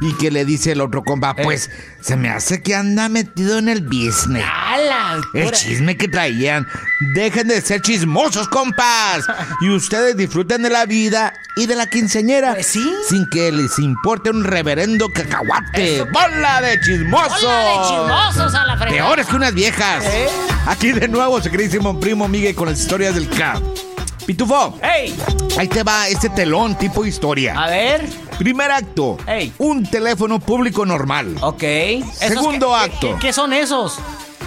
y 0.00 0.12
que 0.18 0.30
le 0.30 0.44
dice 0.44 0.70
el 0.70 0.80
otro 0.80 1.02
compa, 1.02 1.34
pues 1.34 1.68
se 2.00 2.14
me 2.14 2.28
hace 2.28 2.62
que 2.62 2.76
anda 2.76 3.08
metido 3.08 3.58
en 3.58 3.68
el 3.68 3.80
business. 3.80 4.44
¡Hala! 4.46 5.20
El 5.34 5.50
chisme 5.50 5.96
que 5.96 6.06
traían. 6.06 6.64
Dejen 7.16 7.48
de 7.48 7.60
ser 7.60 7.82
chismosos, 7.82 8.46
compas. 8.46 9.24
Y 9.62 9.70
ustedes 9.70 10.16
disfruten 10.16 10.62
de 10.62 10.70
la 10.70 10.86
vida 10.86 11.32
y 11.56 11.66
de 11.66 11.74
la 11.74 11.88
quinceañera. 11.88 12.52
Pues 12.54 12.68
sí. 12.68 12.88
Sin 13.08 13.28
que 13.30 13.50
les 13.50 13.80
importe 13.80 14.30
un 14.30 14.44
reverendo 14.44 15.08
cacahuate. 15.12 15.96
Eso. 15.96 16.06
¡Bola 16.06 16.60
de 16.60 16.80
chismosos! 16.82 17.42
¡Hola 17.42 17.64
de 17.64 17.88
chismosos 17.88 18.54
a 18.54 18.64
la 18.64 18.76
fregada! 18.76 19.06
Peores 19.08 19.26
que 19.26 19.34
unas 19.34 19.54
viejas. 19.54 20.04
¿Eh? 20.04 20.28
Aquí 20.66 20.92
de 20.92 21.08
nuevo, 21.08 21.42
su 21.42 21.50
queridísimo 21.50 21.98
primo 21.98 22.28
Miguel 22.28 22.54
con 22.54 22.68
las 22.68 22.78
historias 22.78 23.16
del 23.16 23.28
K. 23.28 23.60
Pitufo, 24.30 24.78
¡Ey! 24.80 25.12
ahí 25.58 25.66
te 25.66 25.82
va 25.82 26.06
este 26.06 26.28
telón 26.28 26.76
tipo 26.76 27.04
historia. 27.04 27.60
A 27.60 27.66
ver. 27.68 28.06
Primer 28.38 28.70
acto, 28.70 29.16
Ey. 29.26 29.52
un 29.58 29.82
teléfono 29.84 30.38
público 30.38 30.86
normal. 30.86 31.34
Ok. 31.40 31.64
¿Esos 31.64 32.28
Segundo 32.28 32.72
acto. 32.76 33.14
¿qué, 33.14 33.26
qué 33.26 33.32
son 33.32 33.52
esos? 33.52 33.98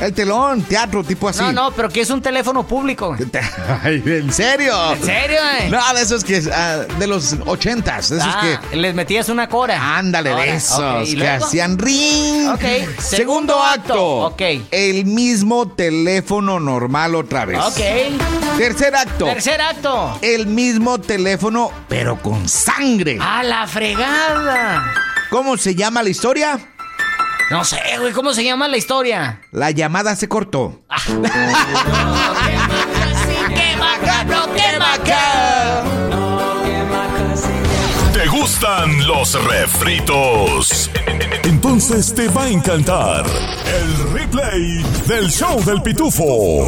El 0.02 0.14
telón, 0.14 0.64
teatro, 0.64 1.04
tipo 1.04 1.30
así. 1.30 1.40
No, 1.42 1.52
no, 1.52 1.72
pero 1.72 1.88
¿qué 1.90 2.02
es 2.02 2.10
un 2.10 2.22
teléfono 2.22 2.66
público? 2.68 3.16
Ay, 3.84 4.02
¿En 4.06 4.34
serio? 4.34 4.94
¿En 4.94 5.04
serio, 5.04 5.40
eh? 5.60 5.70
No, 5.70 5.94
de 5.94 6.02
esos 6.02 6.24
que 6.24 6.42
ah, 6.54 6.86
de 7.00 7.08
los 7.08 7.36
ochentas, 7.46 8.10
de 8.10 8.18
esos 8.18 8.30
Ah, 8.34 8.60
que 8.70 8.76
les 8.76 8.94
metías 8.96 9.30
una 9.30 9.48
cora. 9.48 9.98
ándale 9.98 10.32
Ahora, 10.32 10.44
de 10.44 10.56
esos 10.56 10.80
ok, 10.80 11.08
¿y 11.08 11.16
que 11.16 11.28
hacían 11.30 11.78
ring. 11.78 12.50
Ok, 12.50 12.62
Segundo 13.00 13.02
segundo 13.02 13.64
acto. 13.64 13.94
acto, 13.94 14.18
ok. 14.28 14.42
El 14.72 15.06
mismo 15.06 15.70
teléfono 15.72 16.60
normal 16.60 17.16
otra 17.16 17.46
vez. 17.46 17.60
Ok. 17.64 18.58
Tercer 18.58 18.96
acto. 18.96 19.26
Tercer 19.26 19.62
acto. 19.62 20.18
El 20.22 20.48
mismo 20.48 21.00
teléfono 21.00 21.72
pero 21.88 22.22
con 22.22 22.50
sangre. 22.50 23.18
¡A 23.22 23.44
la 23.44 23.68
fregada! 23.68 24.84
¿Cómo 25.30 25.58
se 25.58 25.74
llama 25.76 26.04
la 26.04 26.10
historia? 26.10 26.60
No 27.50 27.64
sé, 27.64 27.80
güey, 28.00 28.14
¿cómo 28.14 28.34
se 28.34 28.44
llama 28.44 28.68
la 28.68 28.78
historia? 28.78 29.42
La 29.52 29.72
llamada 29.72 30.16
se 30.16 30.28
cortó. 30.28 30.82
¡Qué 33.56 33.76
macano, 33.78 34.48
qué 34.56 34.80
macano! 34.80 36.64
¿Te 38.14 38.28
gustan 38.28 39.08
los 39.08 39.34
refritos? 39.46 40.90
Entonces 41.44 42.14
te 42.16 42.28
va 42.30 42.44
a 42.44 42.50
encantar 42.50 43.26
el 43.66 44.14
replay 44.14 44.84
del 45.08 45.30
show 45.30 45.62
del 45.64 45.82
pitufo. 45.82 46.68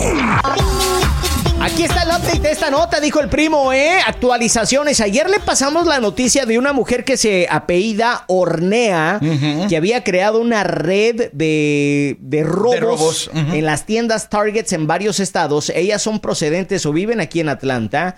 Aquí 1.65 1.83
está 1.83 2.03
el 2.03 2.09
update 2.09 2.39
de 2.39 2.51
esta 2.51 2.69
nota, 2.69 2.99
dijo 2.99 3.19
el 3.21 3.27
primo, 3.27 3.73
¿eh? 3.73 3.97
Actualizaciones. 4.05 5.01
Ayer 5.01 5.27
le 5.31 5.39
pasamos 5.39 5.87
la 5.87 5.99
noticia 5.99 6.45
de 6.45 6.59
una 6.59 6.73
mujer 6.73 7.03
que 7.03 7.17
se 7.17 7.47
apellida 7.49 8.23
Ornea, 8.27 9.19
que 9.67 9.75
había 9.75 10.03
creado 10.03 10.39
una 10.39 10.63
red 10.63 11.31
de, 11.33 12.17
de 12.19 12.43
robos, 12.43 13.31
en 13.33 13.65
las 13.65 13.85
tiendas 13.87 14.29
Targets 14.29 14.73
en 14.73 14.85
varios 14.85 15.19
estados. 15.19 15.71
Ellas 15.71 16.03
son 16.03 16.19
procedentes 16.19 16.85
o 16.85 16.93
viven 16.93 17.19
aquí 17.19 17.39
en 17.39 17.49
Atlanta. 17.49 18.15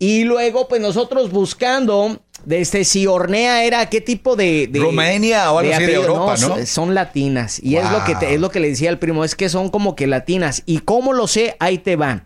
Y 0.00 0.24
luego, 0.24 0.66
pues 0.66 0.80
nosotros 0.80 1.30
buscando 1.30 2.20
desde 2.44 2.84
si 2.84 3.06
Ornea 3.06 3.62
era 3.64 3.88
qué 3.90 4.00
tipo 4.00 4.34
de... 4.34 4.66
de 4.68 4.78
Rumania 4.80 5.52
o 5.52 5.58
algo 5.60 5.72
así 5.72 5.84
de 5.86 5.94
Europa, 5.94 6.32
¿no? 6.32 6.48
son- 6.56 6.66
Son 6.66 6.94
latinas. 6.94 7.60
Y 7.62 7.76
es 7.76 7.88
lo 7.90 8.04
que 8.04 8.14
te- 8.16 8.34
es 8.34 8.40
lo 8.40 8.50
que 8.50 8.58
le 8.60 8.68
decía 8.70 8.90
al 8.90 8.98
primo, 8.98 9.24
es 9.24 9.36
que 9.36 9.48
son 9.48 9.70
como 9.70 9.94
que 9.94 10.06
latinas. 10.08 10.62
¿Y 10.66 10.78
cómo 10.78 11.12
lo 11.12 11.28
sé? 11.28 11.56
Ahí 11.60 11.78
te 11.78 11.94
va. 11.96 12.24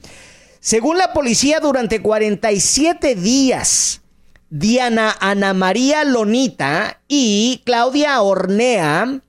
Según 0.64 0.96
la 0.96 1.12
policía, 1.12 1.58
durante 1.58 2.00
47 2.00 3.16
días, 3.16 4.00
Diana 4.48 5.12
Ana 5.18 5.54
María 5.54 6.04
Lonita 6.04 7.00
y 7.08 7.62
Claudia 7.64 8.22
Ornea 8.22 9.22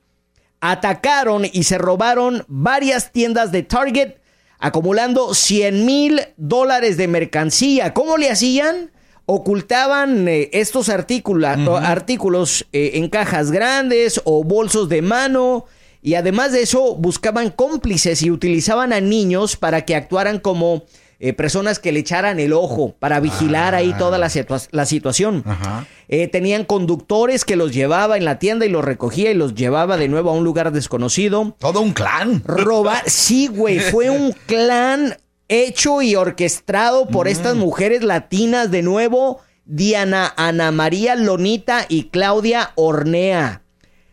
atacaron 0.60 1.44
y 1.44 1.64
se 1.64 1.76
robaron 1.76 2.44
varias 2.46 3.10
tiendas 3.10 3.50
de 3.50 3.64
Target, 3.64 4.18
acumulando 4.60 5.34
100 5.34 5.84
mil 5.84 6.20
dólares 6.36 6.96
de 6.96 7.08
mercancía. 7.08 7.94
¿Cómo 7.94 8.16
le 8.16 8.30
hacían? 8.30 8.92
Ocultaban 9.26 10.28
eh, 10.28 10.50
estos 10.52 10.88
artículos 10.88 12.64
eh, 12.72 12.92
en 12.94 13.08
cajas 13.08 13.50
grandes 13.50 14.20
o 14.22 14.44
bolsos 14.44 14.88
de 14.88 15.02
mano. 15.02 15.64
Y 16.00 16.14
además 16.14 16.52
de 16.52 16.62
eso, 16.62 16.94
buscaban 16.94 17.50
cómplices 17.50 18.22
y 18.22 18.30
utilizaban 18.30 18.92
a 18.92 19.00
niños 19.00 19.56
para 19.56 19.84
que 19.84 19.96
actuaran 19.96 20.38
como 20.38 20.84
eh, 21.20 21.32
personas 21.32 21.78
que 21.78 21.92
le 21.92 22.00
echaran 22.00 22.40
el 22.40 22.52
ojo, 22.52 22.94
para 22.98 23.20
vigilar 23.20 23.74
ahí 23.74 23.94
toda 23.98 24.18
la, 24.18 24.26
situa- 24.28 24.68
la 24.72 24.84
situación. 24.86 25.42
Ajá. 25.46 25.86
Eh, 26.08 26.28
tenían 26.28 26.64
conductores 26.64 27.44
que 27.44 27.56
los 27.56 27.72
llevaba 27.72 28.16
en 28.16 28.24
la 28.24 28.38
tienda 28.38 28.66
y 28.66 28.68
los 28.68 28.84
recogía 28.84 29.30
y 29.30 29.34
los 29.34 29.54
llevaba 29.54 29.96
de 29.96 30.08
nuevo 30.08 30.30
a 30.30 30.34
un 30.34 30.44
lugar 30.44 30.72
desconocido. 30.72 31.56
Todo 31.58 31.80
un 31.80 31.92
clan. 31.92 32.42
Robar, 32.44 33.02
sí, 33.06 33.46
güey, 33.46 33.78
fue 33.80 34.10
un 34.10 34.32
clan 34.46 35.16
hecho 35.48 36.00
y 36.02 36.14
orquestado 36.16 37.06
por 37.06 37.28
estas 37.28 37.54
mujeres 37.54 38.02
latinas 38.02 38.70
de 38.70 38.82
nuevo, 38.82 39.40
Diana 39.66 40.32
Ana 40.36 40.72
María 40.72 41.14
Lonita 41.16 41.86
y 41.88 42.04
Claudia 42.04 42.72
Ornea. 42.74 43.62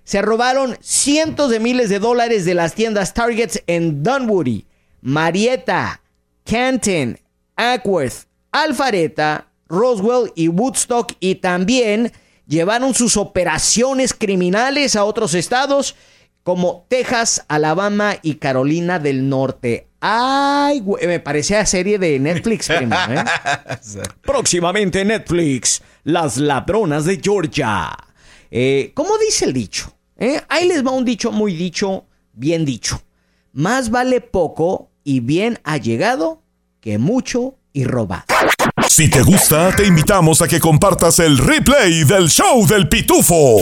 Se 0.04 0.22
robaron 0.22 0.78
cientos 0.82 1.50
de 1.50 1.60
miles 1.60 1.90
de 1.90 2.00
dólares 2.00 2.44
de 2.44 2.54
las 2.54 2.74
tiendas 2.74 3.14
Targets 3.14 3.64
en 3.68 4.04
Dunwoody, 4.04 4.66
Marietta, 5.02 6.01
Canton, 6.46 7.20
Ackworth, 7.56 8.26
Alpharetta, 8.52 9.48
Roswell 9.68 10.32
y 10.36 10.48
Woodstock 10.48 11.14
y 11.20 11.36
también 11.36 12.12
llevaron 12.48 12.94
sus 12.94 13.18
operaciones 13.18 14.14
criminales 14.14 14.96
a 14.96 15.06
otros 15.06 15.34
estados 15.34 15.96
como 16.44 16.86
Texas, 16.90 17.46
Alabama 17.48 18.16
y 18.22 18.36
Carolina 18.36 19.00
del 19.00 19.30
Norte. 19.30 19.88
Ay, 20.00 20.80
güey, 20.80 21.06
me 21.06 21.20
parecía 21.20 21.66
serie 21.66 22.00
de 22.00 22.20
Netflix, 22.20 22.68
primo, 22.76 22.96
¿eh? 22.96 23.24
Próximamente 24.22 25.02
en 25.02 25.10
Netflix, 25.10 25.82
Las 26.04 26.38
Ladronas 26.38 27.06
de 27.06 27.20
Georgia. 27.22 27.96
Eh, 28.50 28.92
¿Cómo 28.96 29.18
dice 29.18 29.46
el 29.46 29.54
dicho? 29.54 29.94
¿Eh? 30.18 30.42
Ahí 30.50 30.68
les 30.68 30.86
va 30.86 30.92
un 30.92 31.06
dicho 31.06 31.32
muy 31.32 31.54
dicho, 31.54 32.06
bien 32.34 32.66
dicho. 32.66 33.02
Más 33.54 33.90
vale 33.90 34.22
poco 34.22 34.91
y 35.04 35.20
bien 35.20 35.60
allegado 35.64 36.42
que 36.80 36.98
mucho 36.98 37.56
y 37.74 37.86
robado. 37.86 38.24
Si 38.88 39.10
te 39.10 39.22
gusta, 39.22 39.74
te 39.76 39.86
invitamos 39.86 40.42
a 40.42 40.48
que 40.48 40.60
compartas 40.60 41.20
el 41.20 41.38
replay 41.38 42.04
del 42.04 42.28
show 42.28 42.68
del 42.68 42.90
pitufo. 42.90 43.58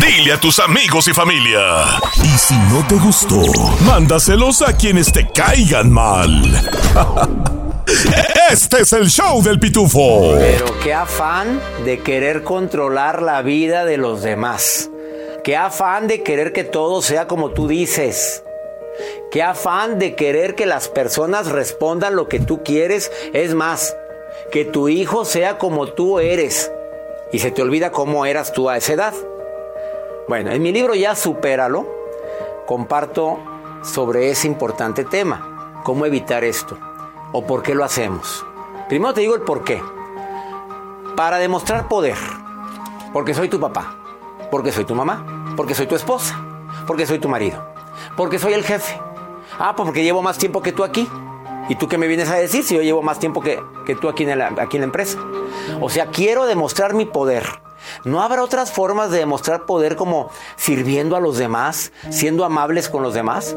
Dile 0.00 0.32
a 0.34 0.40
tus 0.40 0.60
amigos 0.60 1.08
y 1.08 1.12
familia. 1.12 1.84
Y 2.22 2.38
si 2.38 2.54
no 2.54 2.86
te 2.86 2.94
gustó, 2.94 3.42
mándaselos 3.80 4.62
a 4.62 4.76
quienes 4.76 5.12
te 5.12 5.28
caigan 5.32 5.90
mal. 5.90 6.42
Este 8.50 8.82
es 8.82 8.92
el 8.92 9.08
show 9.08 9.42
del 9.42 9.58
pitufo. 9.58 10.34
Pero 10.38 10.78
qué 10.80 10.92
afán 10.92 11.60
de 11.84 12.00
querer 12.00 12.44
controlar 12.44 13.22
la 13.22 13.40
vida 13.42 13.84
de 13.86 13.96
los 13.96 14.22
demás. 14.22 14.90
Qué 15.42 15.56
afán 15.56 16.06
de 16.06 16.22
querer 16.22 16.52
que 16.52 16.64
todo 16.64 17.00
sea 17.00 17.26
como 17.26 17.50
tú 17.50 17.66
dices. 17.66 18.42
Qué 19.30 19.42
afán 19.42 19.98
de 19.98 20.14
querer 20.14 20.54
que 20.54 20.66
las 20.66 20.88
personas 20.88 21.50
respondan 21.50 22.16
lo 22.16 22.28
que 22.28 22.40
tú 22.40 22.62
quieres. 22.62 23.12
Es 23.32 23.54
más, 23.54 23.96
que 24.50 24.64
tu 24.64 24.88
hijo 24.88 25.24
sea 25.24 25.58
como 25.58 25.88
tú 25.88 26.18
eres. 26.18 26.72
Y 27.32 27.40
se 27.40 27.50
te 27.50 27.62
olvida 27.62 27.92
cómo 27.92 28.24
eras 28.26 28.52
tú 28.52 28.68
a 28.70 28.76
esa 28.76 28.94
edad. 28.94 29.14
Bueno, 30.28 30.50
en 30.50 30.62
mi 30.62 30.72
libro 30.72 30.94
ya 30.94 31.14
supéralo. 31.14 31.86
Comparto 32.66 33.38
sobre 33.82 34.30
ese 34.30 34.46
importante 34.46 35.04
tema. 35.04 35.80
¿Cómo 35.84 36.06
evitar 36.06 36.44
esto? 36.44 36.78
¿O 37.32 37.46
por 37.46 37.62
qué 37.62 37.74
lo 37.74 37.84
hacemos? 37.84 38.44
Primero 38.88 39.14
te 39.14 39.20
digo 39.20 39.34
el 39.34 39.42
por 39.42 39.64
qué. 39.64 39.82
Para 41.16 41.38
demostrar 41.38 41.88
poder. 41.88 42.16
Porque 43.12 43.34
soy 43.34 43.48
tu 43.48 43.60
papá. 43.60 43.96
Porque 44.50 44.72
soy 44.72 44.84
tu 44.84 44.94
mamá. 44.94 45.54
Porque 45.56 45.74
soy 45.74 45.86
tu 45.86 45.94
esposa. 45.94 46.38
Porque 46.86 47.06
soy 47.06 47.18
tu 47.18 47.28
marido. 47.28 47.77
Porque 48.16 48.38
soy 48.38 48.52
el 48.52 48.64
jefe. 48.64 49.00
Ah, 49.58 49.74
pues 49.76 49.86
porque 49.86 50.02
llevo 50.02 50.22
más 50.22 50.38
tiempo 50.38 50.62
que 50.62 50.72
tú 50.72 50.84
aquí. 50.84 51.08
¿Y 51.68 51.74
tú 51.74 51.88
qué 51.88 51.98
me 51.98 52.06
vienes 52.06 52.30
a 52.30 52.36
decir 52.36 52.64
si 52.64 52.74
yo 52.74 52.82
llevo 52.82 53.02
más 53.02 53.18
tiempo 53.18 53.40
que, 53.40 53.60
que 53.84 53.94
tú 53.94 54.08
aquí 54.08 54.24
en, 54.24 54.38
la, 54.38 54.54
aquí 54.58 54.76
en 54.76 54.82
la 54.82 54.86
empresa? 54.86 55.18
O 55.80 55.90
sea, 55.90 56.06
quiero 56.06 56.46
demostrar 56.46 56.94
mi 56.94 57.04
poder. 57.04 57.44
¿No 58.04 58.22
habrá 58.22 58.42
otras 58.42 58.72
formas 58.72 59.10
de 59.10 59.18
demostrar 59.18 59.66
poder 59.66 59.96
como 59.96 60.30
sirviendo 60.56 61.16
a 61.16 61.20
los 61.20 61.38
demás, 61.38 61.92
siendo 62.10 62.44
amables 62.44 62.88
con 62.88 63.02
los 63.02 63.14
demás? 63.14 63.54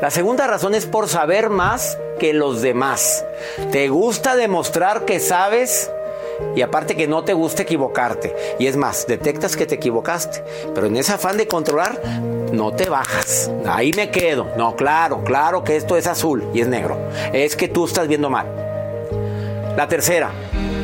La 0.00 0.10
segunda 0.10 0.46
razón 0.46 0.74
es 0.74 0.86
por 0.86 1.08
saber 1.08 1.50
más 1.50 1.98
que 2.18 2.32
los 2.32 2.62
demás. 2.62 3.24
¿Te 3.70 3.88
gusta 3.88 4.36
demostrar 4.36 5.04
que 5.04 5.20
sabes? 5.20 5.90
Y 6.54 6.62
aparte 6.62 6.96
que 6.96 7.06
no 7.06 7.24
te 7.24 7.32
gusta 7.32 7.62
equivocarte. 7.62 8.34
Y 8.58 8.66
es 8.66 8.76
más, 8.76 9.06
detectas 9.06 9.56
que 9.56 9.66
te 9.66 9.76
equivocaste. 9.76 10.44
Pero 10.74 10.86
en 10.86 10.96
ese 10.96 11.12
afán 11.12 11.36
de 11.36 11.46
controlar, 11.46 12.00
no 12.52 12.72
te 12.72 12.88
bajas. 12.88 13.50
Ahí 13.66 13.92
me 13.96 14.10
quedo. 14.10 14.48
No, 14.56 14.76
claro, 14.76 15.22
claro 15.24 15.64
que 15.64 15.76
esto 15.76 15.96
es 15.96 16.06
azul 16.06 16.44
y 16.54 16.60
es 16.60 16.68
negro. 16.68 16.98
Es 17.32 17.56
que 17.56 17.68
tú 17.68 17.84
estás 17.84 18.08
viendo 18.08 18.30
mal. 18.30 18.46
La 19.76 19.88
tercera, 19.88 20.30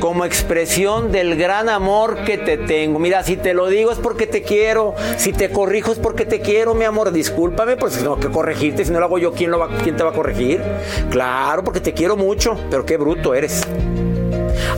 como 0.01 0.25
expresión 0.25 1.13
del 1.13 1.37
gran 1.37 1.69
amor 1.69 2.25
que 2.25 2.37
te 2.37 2.59
tengo. 2.59 2.99
Mira, 2.99 3.23
si 3.23 3.37
te 3.37 3.55
lo 3.55 3.69
digo 3.69 3.93
es 3.93 3.99
porque 3.99 4.27
te 4.27 4.43
quiero, 4.43 4.95
si 5.17 5.33
te 5.33 5.51
corrijo 5.51 5.93
es 5.93 5.99
porque 5.99 6.27
te 6.27 6.41
quiero, 6.41 6.75
mi 6.75 6.85
amor. 6.85 7.13
Discúlpame, 7.13 7.77
pues 7.77 7.97
tengo 7.99 8.19
que 8.19 8.29
corregirte. 8.29 8.85
Si 8.85 8.91
no 8.91 8.99
lo 8.99 9.07
hago 9.07 9.19
yo, 9.19 9.33
¿quién, 9.33 9.51
lo 9.51 9.59
va, 9.59 9.69
¿quién 9.83 9.97
te 9.97 10.03
va 10.03 10.11
a 10.11 10.13
corregir? 10.13 10.61
Claro, 11.11 11.65
porque 11.65 11.81
te 11.81 11.95
quiero 11.95 12.17
mucho, 12.17 12.59
pero 12.69 12.85
qué 12.85 12.97
bruto 12.97 13.33
eres. 13.33 13.63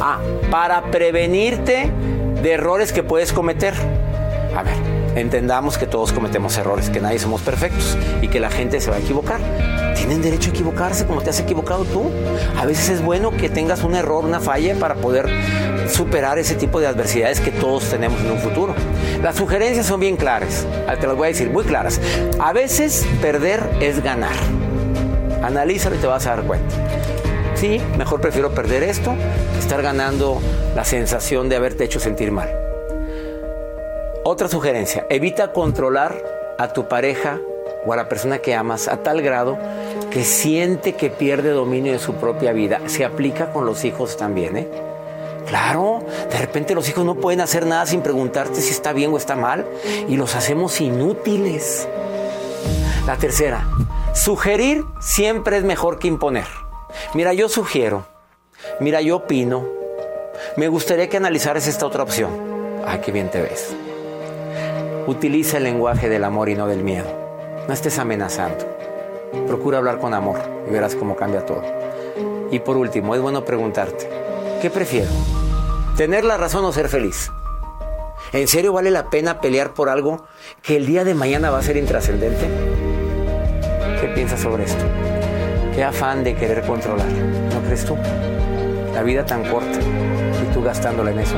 Ah, 0.01 0.18
para 0.51 0.83
prevenirte 0.90 1.90
de 2.42 2.53
errores 2.53 2.92
que 2.92 3.03
puedes 3.03 3.33
cometer. 3.33 3.75
A 4.55 4.62
ver, 4.62 4.75
entendamos 5.14 5.79
que 5.79 5.87
todos 5.87 6.12
cometemos 6.12 6.57
errores, 6.57 6.90
que 6.90 7.00
nadie 7.00 7.18
somos 7.18 7.40
perfectos 7.42 7.96
y 8.22 8.29
que 8.29 8.40
la 8.40 8.50
gente 8.50 8.81
se 8.81 8.90
va 8.90 8.96
a 8.96 9.00
equivocar. 9.00 9.40
Tienen 9.96 10.22
derecho 10.22 10.50
a 10.50 10.53
equivocarse 10.53 11.07
como 11.07 11.22
te 11.22 11.31
has 11.31 11.40
equivocado 11.40 11.85
tú. 11.85 12.11
A 12.59 12.66
veces 12.66 12.88
es 12.88 13.03
bueno 13.03 13.31
que 13.31 13.48
tengas 13.48 13.83
un 13.83 13.94
error, 13.94 14.24
una 14.24 14.40
falla 14.40 14.74
para 14.74 14.96
poder 14.96 15.29
superar 15.88 16.38
ese 16.38 16.55
tipo 16.55 16.81
de 16.81 16.87
adversidades 16.87 17.40
que 17.40 17.50
todos 17.50 17.85
tenemos 17.85 18.20
en 18.20 18.31
un 18.31 18.38
futuro. 18.38 18.74
Las 19.22 19.37
sugerencias 19.37 19.87
son 19.87 20.00
bien 20.00 20.16
claras, 20.16 20.66
ah, 20.88 20.96
te 20.96 21.07
las 21.07 21.16
voy 21.16 21.27
a 21.27 21.29
decir, 21.29 21.50
muy 21.50 21.64
claras. 21.64 22.00
A 22.38 22.53
veces 22.53 23.07
perder 23.20 23.62
es 23.81 24.03
ganar. 24.03 24.35
Analízalo 25.42 25.96
y 25.96 25.98
te 25.98 26.07
vas 26.07 26.27
a 26.27 26.37
dar 26.37 26.44
cuenta. 26.44 26.74
Sí, 27.55 27.81
mejor 27.96 28.20
prefiero 28.20 28.50
perder 28.50 28.83
esto 28.83 29.14
que 29.53 29.59
estar 29.59 29.81
ganando 29.83 30.40
la 30.74 30.85
sensación 30.85 31.48
de 31.48 31.57
haberte 31.57 31.85
hecho 31.85 32.00
sentir 32.00 32.33
mal. 32.33 32.63
Otra 34.26 34.48
sugerencia, 34.48 35.06
evita 35.10 35.52
controlar 35.52 36.16
a 36.56 36.72
tu 36.72 36.88
pareja 36.88 37.40
o 37.84 37.92
a 37.92 37.96
la 37.96 38.08
persona 38.08 38.38
que 38.38 38.54
amas 38.54 38.88
a 38.88 39.02
tal 39.02 39.20
grado 39.20 39.58
que 40.10 40.24
siente 40.24 40.94
que 40.94 41.10
pierde 41.10 41.50
dominio 41.50 41.92
de 41.92 41.98
su 41.98 42.14
propia 42.14 42.54
vida. 42.54 42.80
Se 42.87 43.04
aplica 43.04 43.52
con 43.52 43.66
los 43.66 43.84
hijos 43.84 44.16
también, 44.16 44.56
¿eh? 44.56 44.68
Claro, 45.46 46.02
de 46.30 46.38
repente 46.38 46.74
los 46.74 46.88
hijos 46.88 47.04
no 47.04 47.16
pueden 47.16 47.42
hacer 47.42 47.66
nada 47.66 47.84
sin 47.84 48.00
preguntarte 48.00 48.62
si 48.62 48.70
está 48.70 48.94
bien 48.94 49.12
o 49.12 49.18
está 49.18 49.37
mal 49.37 49.66
y 50.08 50.16
los 50.16 50.34
hacemos 50.34 50.80
inútiles. 50.80 51.87
La 53.06 53.16
tercera, 53.16 53.68
sugerir 54.14 54.84
siempre 55.00 55.58
es 55.58 55.64
mejor 55.64 55.98
que 55.98 56.08
imponer. 56.08 56.46
Mira, 57.12 57.34
yo 57.34 57.50
sugiero, 57.50 58.06
mira, 58.80 59.02
yo 59.02 59.16
opino, 59.16 59.68
me 60.56 60.68
gustaría 60.68 61.10
que 61.10 61.18
analizaras 61.18 61.66
esta 61.66 61.84
otra 61.84 62.02
opción. 62.02 62.30
Ay, 62.87 63.02
qué 63.04 63.12
bien 63.12 63.30
te 63.30 63.42
ves. 63.42 63.74
Utiliza 65.07 65.59
el 65.59 65.64
lenguaje 65.64 66.09
del 66.09 66.25
amor 66.25 66.49
y 66.49 66.55
no 66.55 66.67
del 66.67 66.83
miedo. 66.83 67.07
No 67.69 67.75
estés 67.75 67.99
amenazando. 67.99 68.64
Procura 69.47 69.77
hablar 69.77 69.99
con 69.99 70.14
amor 70.14 70.38
y 70.67 70.73
verás 70.73 70.95
cómo 70.95 71.14
cambia 71.14 71.45
todo. 71.45 71.62
Y 72.51 72.61
por 72.61 72.79
último, 72.79 73.14
es 73.14 73.21
bueno 73.21 73.45
preguntarte, 73.45 74.09
¿qué 74.62 74.71
prefiero? 74.71 75.11
¿Tener 75.95 76.25
la 76.25 76.38
razón 76.38 76.64
o 76.64 76.73
ser 76.73 76.88
feliz? 76.88 77.31
¿En 78.33 78.49
serio 78.49 78.73
vale 78.73 78.90
la 78.90 79.11
pena 79.11 79.43
pelear 79.43 79.75
por 79.75 79.90
algo 79.90 80.25
que 80.62 80.77
el 80.77 80.87
día 80.87 81.05
de 81.05 81.12
mañana 81.12 81.51
va 81.51 81.59
a 81.59 81.62
ser 81.62 81.77
intrascendente? 81.77 82.49
¿Qué 84.01 84.09
piensas 84.14 84.40
sobre 84.40 84.64
esto? 84.64 84.85
Qué 85.75 85.85
afán 85.85 86.25
de 86.25 86.35
querer 86.35 86.62
controlar, 86.67 87.09
¿no 87.53 87.61
crees 87.67 87.85
tú? 87.85 87.95
La 88.95 89.03
vida 89.03 89.27
tan 89.27 89.45
corta 89.51 89.79
y 89.81 90.55
tú 90.55 90.62
gastándola 90.62 91.11
en 91.11 91.19
eso. 91.19 91.37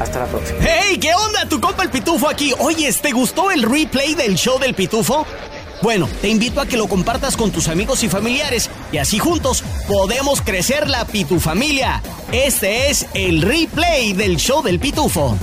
Hasta 0.00 0.18
la 0.20 0.26
próxima. 0.26 0.58
¡Hey! 0.60 0.98
¿Qué 0.98 1.14
onda? 1.14 1.46
Tu 1.48 1.60
compa 1.60 1.82
el 1.82 1.90
Pitufo 1.90 2.28
aquí. 2.28 2.52
Oye, 2.58 2.90
¿te 2.92 3.12
gustó 3.12 3.50
el 3.50 3.62
replay 3.62 4.14
del 4.14 4.34
show 4.34 4.58
del 4.58 4.74
Pitufo? 4.74 5.26
Bueno, 5.82 6.08
te 6.20 6.28
invito 6.28 6.60
a 6.60 6.66
que 6.66 6.76
lo 6.76 6.88
compartas 6.88 7.36
con 7.36 7.50
tus 7.50 7.68
amigos 7.68 8.02
y 8.02 8.08
familiares 8.08 8.70
y 8.92 8.98
así 8.98 9.18
juntos 9.18 9.62
podemos 9.86 10.42
crecer 10.42 10.88
la 10.88 11.04
Pitufamilia. 11.04 12.02
Este 12.32 12.90
es 12.90 13.06
el 13.14 13.42
replay 13.42 14.12
del 14.12 14.36
show 14.36 14.62
del 14.62 14.80
Pitufo. 14.80 15.38